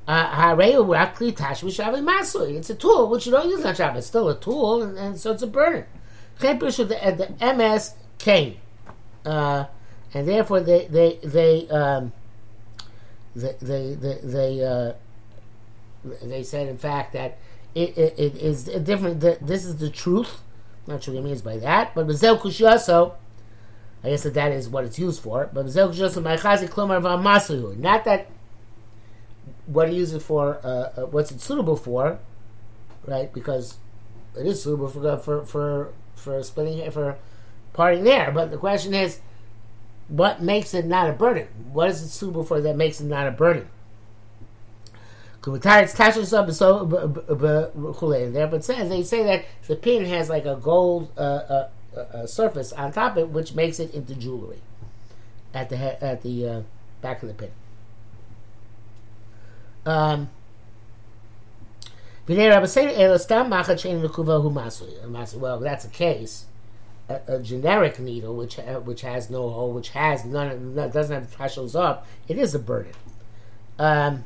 Uh, 0.07 0.55
it's 0.57 2.69
a 2.69 2.75
tool 2.75 3.09
which 3.09 3.25
you 3.27 3.31
don't 3.31 3.49
use 3.49 3.63
on 3.63 3.75
Shabbat. 3.75 3.97
It's 3.97 4.07
still 4.07 4.27
a 4.27 4.39
tool, 4.39 4.81
and, 4.81 4.97
and 4.97 5.19
so 5.19 5.31
it's 5.31 5.43
a 5.43 5.47
burden. 5.47 5.85
The, 6.39 7.35
the 7.39 7.53
MS 7.53 7.93
came, 8.17 8.57
uh, 9.23 9.65
and 10.13 10.27
therefore 10.27 10.61
they 10.61 10.87
they 10.87 11.19
they 11.23 11.69
um, 11.69 12.11
they 13.35 13.55
they 13.61 13.93
they 13.93 14.19
they, 14.23 14.63
uh, 14.63 14.93
they 16.03 16.43
said 16.43 16.67
in 16.67 16.77
fact 16.77 17.13
that 17.13 17.37
it, 17.75 17.97
it, 17.97 18.15
it 18.17 18.35
is 18.37 18.63
different. 18.63 19.19
That 19.21 19.45
this 19.45 19.65
is 19.65 19.77
the 19.77 19.89
truth. 19.89 20.41
I'm 20.87 20.93
not 20.93 21.03
sure 21.03 21.13
what 21.13 21.21
he 21.21 21.25
means 21.25 21.41
by 21.41 21.57
that, 21.57 21.93
but 21.93 22.07
Bezel 22.07 22.37
Kushiaso. 22.37 23.13
I 24.03 24.11
guess 24.11 24.23
that 24.23 24.33
that 24.33 24.51
is 24.51 24.69
what 24.69 24.85
it's 24.85 24.97
used 24.97 25.21
for. 25.21 25.49
But 25.53 25.63
Bezel 25.65 25.89
Kushiaso 25.89 26.23
Ma'chazik 26.23 26.69
Klomar 26.69 27.01
V'Amasuhu. 27.01 27.77
Not 27.77 28.05
that 28.05 28.27
what 29.65 29.89
he 29.89 29.95
uses 29.95 30.23
for, 30.23 30.59
uh, 30.63 31.01
uh, 31.01 31.05
what's 31.05 31.31
it 31.31 31.41
suitable 31.41 31.75
for, 31.75 32.19
right? 33.05 33.31
Because 33.33 33.77
it 34.37 34.47
is 34.47 34.63
suitable 34.63 34.87
for 34.87 35.17
for 35.17 35.45
for 35.45 35.93
for 36.15 36.43
splitting 36.43 36.89
for 36.91 37.17
parting 37.73 38.03
there. 38.03 38.31
But 38.31 38.51
the 38.51 38.57
question 38.57 38.93
is, 38.93 39.19
what 40.07 40.41
makes 40.41 40.73
it 40.73 40.85
not 40.85 41.09
a 41.09 41.13
burden? 41.13 41.47
What 41.71 41.89
is 41.89 42.01
it 42.01 42.09
suitable 42.09 42.43
for 42.43 42.61
that 42.61 42.75
makes 42.75 42.99
it 42.99 43.05
not 43.05 43.27
a 43.27 43.31
burden? 43.31 43.69
There, 48.33 48.47
but 48.47 48.63
says 48.63 48.89
they 48.89 49.03
say 49.03 49.23
that 49.23 49.45
the 49.67 49.75
pin 49.75 50.05
has 50.05 50.29
like 50.29 50.45
a 50.45 50.55
gold 50.55 51.11
uh, 51.17 51.21
uh, 51.21 51.69
uh, 51.97 52.25
surface 52.25 52.71
on 52.73 52.91
top 52.91 53.13
of 53.13 53.17
it, 53.17 53.29
which 53.29 53.53
makes 53.53 53.79
it 53.79 53.93
into 53.93 54.15
jewelry 54.15 54.59
at 55.53 55.69
the 55.69 55.77
he- 55.77 55.83
at 55.83 56.23
the 56.23 56.47
uh, 56.47 56.61
back 57.01 57.21
of 57.23 57.29
the 57.29 57.35
pin. 57.35 57.51
Um, 59.85 60.29
well, 62.27 62.37
that's 65.59 65.85
a 65.85 65.89
case. 65.89 66.45
A, 67.09 67.21
a, 67.27 67.39
generic 67.39 67.97
needle, 67.97 68.35
which 68.35 68.59
uh, 68.59 68.81
which 68.81 69.01
has 69.01 69.31
no 69.31 69.49
hole, 69.49 69.71
which 69.71 69.89
has 69.89 70.25
none, 70.25 70.75
doesn't 70.75 71.11
have 71.11 71.35
tashels 71.35 71.75
up, 71.75 72.05
it 72.27 72.37
is 72.37 72.53
a 72.53 72.59
burden. 72.59 72.93
Um, 73.79 74.15
uh, 74.15 74.17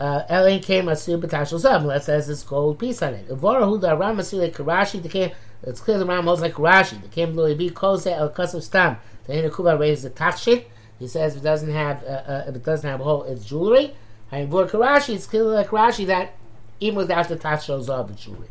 Elaine 0.00 0.62
came 0.62 0.88
asir 0.88 1.18
b'tashel 1.18 1.60
zav. 1.60 1.84
Let's 1.84 2.06
says 2.06 2.26
this 2.26 2.42
gold 2.42 2.78
piece 2.78 3.02
on 3.02 3.14
it. 3.14 3.28
Ivora 3.28 3.68
hu 3.68 3.78
da 3.78 3.92
ram 3.92 4.18
asir 4.18 4.40
like 4.40 4.54
Karashi. 4.54 5.02
The 5.02 5.08
came. 5.08 5.32
It's 5.62 5.80
clear 5.80 5.98
the 5.98 6.06
ram 6.06 6.24
holds 6.24 6.40
like 6.40 6.54
Karashi. 6.54 7.02
The 7.02 7.08
came 7.08 7.36
lo 7.36 7.54
be 7.54 7.68
kose 7.68 8.06
el 8.06 8.30
kasav 8.30 8.62
stam. 8.62 8.96
The 9.26 9.52
Kuba 9.54 9.76
raised 9.76 10.04
the 10.04 10.10
tachshit. 10.10 10.64
He 10.98 11.06
says 11.06 11.34
if 11.34 11.42
it 11.42 11.44
doesn't 11.44 11.70
have 11.70 12.02
uh, 12.04 12.22
uh, 12.26 12.44
if 12.48 12.56
it 12.56 12.64
doesn't 12.64 12.88
have 12.88 13.00
a 13.00 13.04
hole, 13.04 13.24
it's 13.24 13.44
jewelry. 13.44 13.94
And 14.32 14.50
for 14.50 14.66
Karashi, 14.66 15.16
it's 15.16 15.26
clear 15.26 15.44
like 15.44 15.68
Karashi 15.68 16.06
that 16.06 16.34
even 16.80 16.96
without 16.96 17.28
the 17.28 17.36
tachshel 17.36 17.84
zav, 17.84 18.10
it's 18.10 18.24
jewelry. 18.24 18.48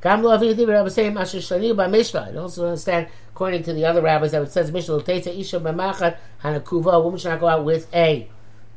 Gam 0.00 0.22
lo 0.22 0.36
avidi 0.36 0.66
Rabbi 0.66 0.88
saying 0.88 1.14
Masher 1.14 1.38
Shani 1.38 1.76
by 1.76 1.86
Mishnah. 1.86 2.30
I 2.32 2.36
also 2.36 2.66
understand, 2.66 3.06
according 3.30 3.62
to 3.64 3.72
the 3.72 3.84
other 3.84 4.02
rabbis, 4.02 4.32
that 4.32 4.42
it 4.42 4.50
says 4.50 4.72
Mishnah 4.72 4.98
teitze 4.98 5.28
isha 5.28 5.60
b'machat 5.60 6.16
hanakuva. 6.42 6.94
A 6.94 7.00
woman 7.00 7.18
should 7.18 7.28
not 7.28 7.40
go 7.40 7.46
out 7.46 7.64
with 7.64 7.92
a 7.94 8.28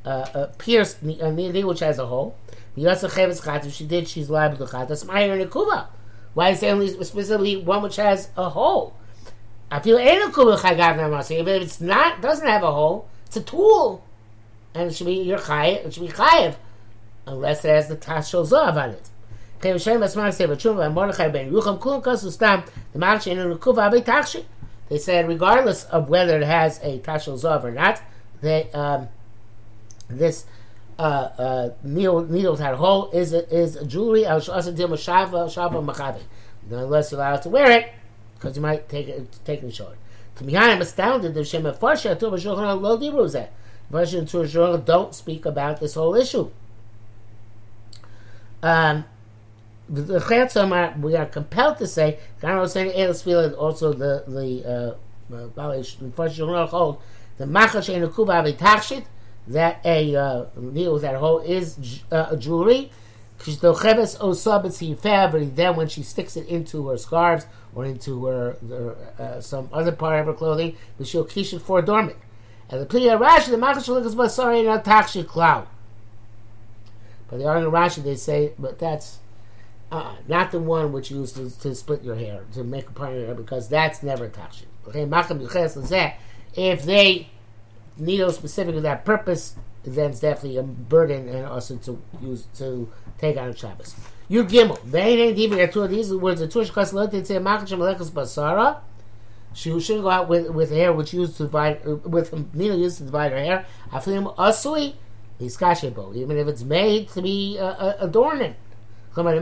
uh, 0.06 0.10
uh, 0.10 0.48
pierced 0.58 1.02
a 1.02 1.32
needle 1.32 1.70
which 1.70 1.80
has 1.80 2.00
a 2.00 2.06
hole. 2.06 2.36
If 2.76 3.74
she 3.74 3.86
did, 3.86 4.08
she's 4.08 4.30
liable 4.30 4.58
to 4.58 4.66
chatas. 4.66 5.06
Ma'ir 5.06 5.48
nekuva. 5.48 5.88
Why 6.34 6.50
is 6.50 6.62
there 6.62 6.74
only 6.74 6.90
specifically 6.90 7.58
one 7.58 7.84
which 7.84 7.98
has 7.98 8.30
a 8.38 8.50
hole? 8.50 8.96
I 9.70 9.80
feel 9.80 9.98
if 9.98 11.48
it's 11.48 11.82
not 11.82 12.22
doesn't 12.22 12.48
have 12.48 12.64
a 12.64 12.72
hole, 12.72 13.08
it's 13.26 13.38
a 13.38 13.42
tool, 13.42 14.04
and 14.74 14.90
it 14.90 14.96
should 14.96 15.08
be 15.08 15.14
your 15.14 15.40
chayiv. 15.40 15.86
It 15.86 15.94
should 15.94 16.08
be 16.08 16.10
chayiv, 16.10 16.56
unless 17.26 17.64
it 17.64 17.70
has 17.70 17.88
the 17.88 17.96
tashel 17.96 18.46
zav 18.46 18.76
on 18.76 18.92
it. 18.92 19.10
They 19.62 19.78
said 24.98 25.28
regardless 25.28 25.84
of 25.86 26.10
whether 26.10 26.38
it 26.38 26.44
has 26.44 26.80
a 26.84 27.00
tashel 27.00 27.40
zav 27.40 27.64
or 27.64 27.72
not, 27.72 28.02
they 28.42 28.70
um, 28.72 29.08
this 30.18 30.46
uh, 31.00 31.02
uh, 31.02 31.70
needle, 31.84 32.24
needles 32.26 32.60
had 32.60 32.74
a 32.74 32.78
hole 32.78 33.10
is 33.12 33.34
is 33.34 33.78
jewelry 33.88 34.24
unless 36.70 37.12
you're 37.12 37.20
allowed 37.20 37.42
to 37.42 37.50
wear 37.50 37.72
it 37.72 37.92
because 38.36 38.56
you 38.56 38.62
might 38.62 38.88
take 38.88 39.08
it 39.08 39.40
take 39.44 39.64
it 39.64 39.74
short. 39.74 39.98
To 40.36 40.44
me, 40.44 40.56
I'm 40.56 40.82
astounded 40.82 41.34
that 41.34 41.46
Shem 41.46 41.64
Farsha 41.64 42.18
to 42.20 42.26
Shulchan 42.26 42.82
Lo 42.82 42.98
Dibru 42.98 43.48
Version 43.90 44.26
to 44.28 44.38
Shulchan 44.38 44.86
don't 44.86 45.14
speak 45.14 45.46
about 45.46 45.80
this 45.80 45.96
whole 45.96 46.16
issue. 46.16 46.50
Um, 48.64 49.06
the 49.90 50.96
we 51.02 51.16
are 51.16 51.26
compelled 51.26 51.78
to 51.80 51.88
say, 51.88 52.20
Gan 52.42 52.58
was 52.58 52.74
saying 52.74 52.94
Elis 52.96 53.26
also 53.54 53.92
the 53.94 54.24
the 54.28 54.98
uh, 55.32 56.12
first 56.16 56.38
Shulchan 56.40 56.70
hold 56.70 57.02
the 57.38 57.46
Machal 57.46 57.82
Shein 57.82 58.16
Kuba 58.16 58.34
Avitachshit 58.34 59.06
that 59.48 59.82
a 59.86 60.16
uh, 60.16 60.46
that 60.56 61.16
hole 61.16 61.40
is 61.40 62.02
uh, 62.12 62.36
jewelry. 62.36 62.92
Then, 63.44 63.76
when 65.76 65.88
she 65.88 66.04
sticks 66.04 66.38
it 66.38 66.48
into 66.48 66.88
her 66.90 66.98
scarves 66.98 67.48
or 67.74 67.86
into 67.86 68.26
her, 68.28 68.56
uh, 69.18 69.42
some 69.42 69.68
other 69.74 69.92
part 69.92 70.20
of 70.20 70.28
her 70.28 70.34
clothing, 70.34 70.78
she'll 71.04 71.24
kish 71.24 71.52
it 71.52 71.60
for 71.60 71.80
adornment. 71.80 72.20
And 72.70 72.82
the 72.82 72.86
Pliya 72.86 73.20
Rashi, 73.20 73.50
the 73.50 73.58
Machashalik 73.58 74.06
is 74.06 74.16
Basari 74.16 74.72
and 74.72 74.84
Takshi 74.84 75.28
cloud. 75.28 75.68
But 77.30 77.40
the 77.40 77.48
Argan 77.48 77.72
Rashi, 77.72 78.04
they 78.04 78.16
say, 78.16 78.54
but 78.60 78.78
that's 78.78 79.20
uh, 79.92 80.16
not 80.28 80.52
the 80.52 80.60
one 80.60 80.92
which 80.94 81.12
you 81.12 81.22
use 81.22 81.34
to, 81.34 81.50
to, 81.62 81.76
split 81.76 82.04
your 82.04 82.16
hair, 82.16 82.46
to 82.54 82.64
make 82.64 82.90
a 82.90 82.92
part 82.94 83.12
of 83.12 83.18
your 83.18 83.26
hair, 83.26 83.36
because 83.36 83.68
that's 83.68 84.04
never 84.04 84.30
Takshi. 84.30 84.66
Okay, 84.88 85.06
Macham 85.06 85.40
Yuches 85.40 85.78
is 85.78 85.90
that. 85.90 86.18
if 86.56 86.84
they 86.84 87.30
needle 88.02 88.32
specific 88.32 88.76
to 88.76 88.82
that 88.82 89.06
purpose, 89.06 89.56
then 89.84 90.12
it's 90.12 90.20
definitely 90.20 90.58
a 90.58 90.64
burden 90.64 91.28
and 91.30 91.46
also 91.46 91.76
to 91.78 92.02
use 92.22 92.48
to 92.58 92.92
take 93.18 93.38
out 93.38 93.48
on 93.48 93.56
Shabbos. 93.56 93.96
Your 94.28 94.44
gimel. 94.46 94.80
They 94.90 95.20
ain't 95.20 95.38
even 95.38 95.58
got 95.58 95.90
These 95.90 96.10
are 96.10 96.16
the 96.16 96.20
words 96.20 96.42
of 96.42 96.50
Tush 96.52 96.72
Kasalot. 96.72 97.12
They 97.12 97.24
say 97.24 97.36
Machashim 97.36 97.80
Alekas 97.80 98.12
Basara. 98.12 98.80
She 99.54 99.78
shouldn't 99.82 100.04
go 100.04 100.10
out 100.10 100.30
with, 100.30 100.50
with 100.52 100.72
hair 100.72 100.94
which 100.94 101.14
used 101.14 101.36
to 101.38 101.44
divide 101.44 101.86
uh, 101.86 101.96
with 101.98 102.34
needle 102.56 102.78
used 102.78 103.00
to 103.00 103.04
divide 103.04 103.32
her 103.34 103.38
hair. 103.38 103.66
Afilim 103.92 104.34
asui 104.36 104.94
iskashebo. 105.40 106.16
Even 106.16 106.38
if 106.38 106.48
it's 106.48 106.64
made 106.64 107.10
to 107.10 107.22
be 107.22 107.58
uh, 107.60 107.66
uh, 107.66 107.98
adorning. 108.00 108.56
No 109.14 109.24
matter 109.24 109.42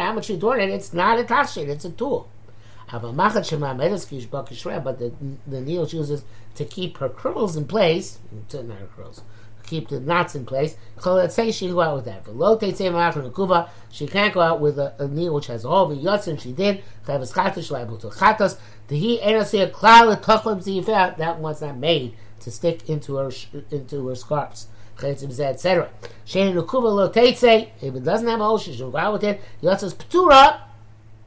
how 0.00 0.12
much 0.12 0.28
you 0.28 0.36
adorn 0.36 0.60
it, 0.60 0.68
it's 0.68 0.92
not 0.92 1.18
a 1.18 1.24
tashit, 1.24 1.68
it's 1.68 1.86
a 1.86 1.90
tool. 1.90 2.28
But 2.90 3.02
the, 3.02 3.12
the 5.46 5.60
needle 5.60 5.86
uses 5.86 6.24
to 6.54 6.64
keep 6.64 6.98
her 6.98 7.08
curls 7.08 7.56
in 7.56 7.66
place, 7.66 8.18
not 8.52 8.78
her 8.78 8.88
curls, 8.96 9.22
keep 9.66 9.88
the 9.88 10.00
knots 10.00 10.34
in 10.34 10.46
place. 10.46 10.76
Let's 11.04 11.34
say 11.34 11.50
she 11.50 11.68
go 11.68 11.80
out 11.80 11.96
with 11.96 12.04
that. 12.06 12.24
She 13.90 14.06
can't 14.06 14.34
go 14.34 14.40
out 14.40 14.60
with 14.60 14.78
a, 14.78 14.94
a 14.98 15.08
needle 15.08 15.34
which 15.34 15.48
has 15.48 15.64
all 15.64 15.86
the 15.86 15.96
yotzim. 15.96 16.40
She 16.40 16.52
did. 16.52 16.84
That 17.06 17.18
one's 21.40 21.60
not 21.60 21.76
made 21.76 22.14
to 22.40 22.50
stick 22.50 22.88
into 22.88 23.16
her 23.16 23.30
into 23.70 24.08
her 24.08 24.14
scarves. 24.14 24.68
Etc. 25.02 25.90
If 26.24 27.94
it 27.94 28.04
doesn't 28.04 28.28
have 28.28 28.40
a 28.40 28.44
hole, 28.44 28.56
she 28.56 28.72
should 28.72 28.92
go 28.92 28.96
out 28.96 29.12
with 29.12 29.24
it. 29.24 29.42
Yotzim 29.62 29.94
ptura 29.94 30.60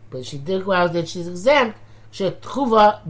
but 0.09 0.25
she 0.25 0.37
did 0.37 0.65
go 0.65 0.71
out 0.71 0.93
there, 0.93 1.05
she's 1.05 1.27
exempt. 1.27 1.77
She 2.11 2.23
tchuva 2.41 3.01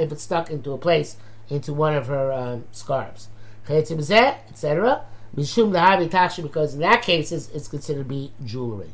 if 0.00 0.12
it's 0.12 0.22
stuck 0.22 0.50
into 0.50 0.72
a 0.72 0.78
place, 0.78 1.16
into 1.48 1.72
one 1.72 1.94
of 1.94 2.08
her 2.08 2.32
um, 2.32 2.64
scarves. 2.72 3.28
etc. 3.68 5.04
Mishum 5.36 6.42
because 6.42 6.74
in 6.74 6.80
that 6.80 7.02
case 7.02 7.32
it's, 7.32 7.48
it's, 7.50 7.68
considered 7.68 8.04
to 8.04 8.08
be 8.08 8.32
jewelry. 8.44 8.90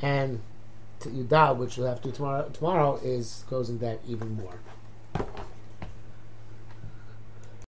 And 0.00 0.40
Yudah, 1.10 1.56
which 1.56 1.76
we'll 1.76 1.88
have 1.88 2.00
to 2.02 2.12
tomorrow, 2.12 2.48
tomorrow 2.48 2.98
is 3.02 3.44
goes 3.48 3.68
into 3.68 3.84
that 3.84 4.00
even 4.08 4.36
more. 4.36 4.54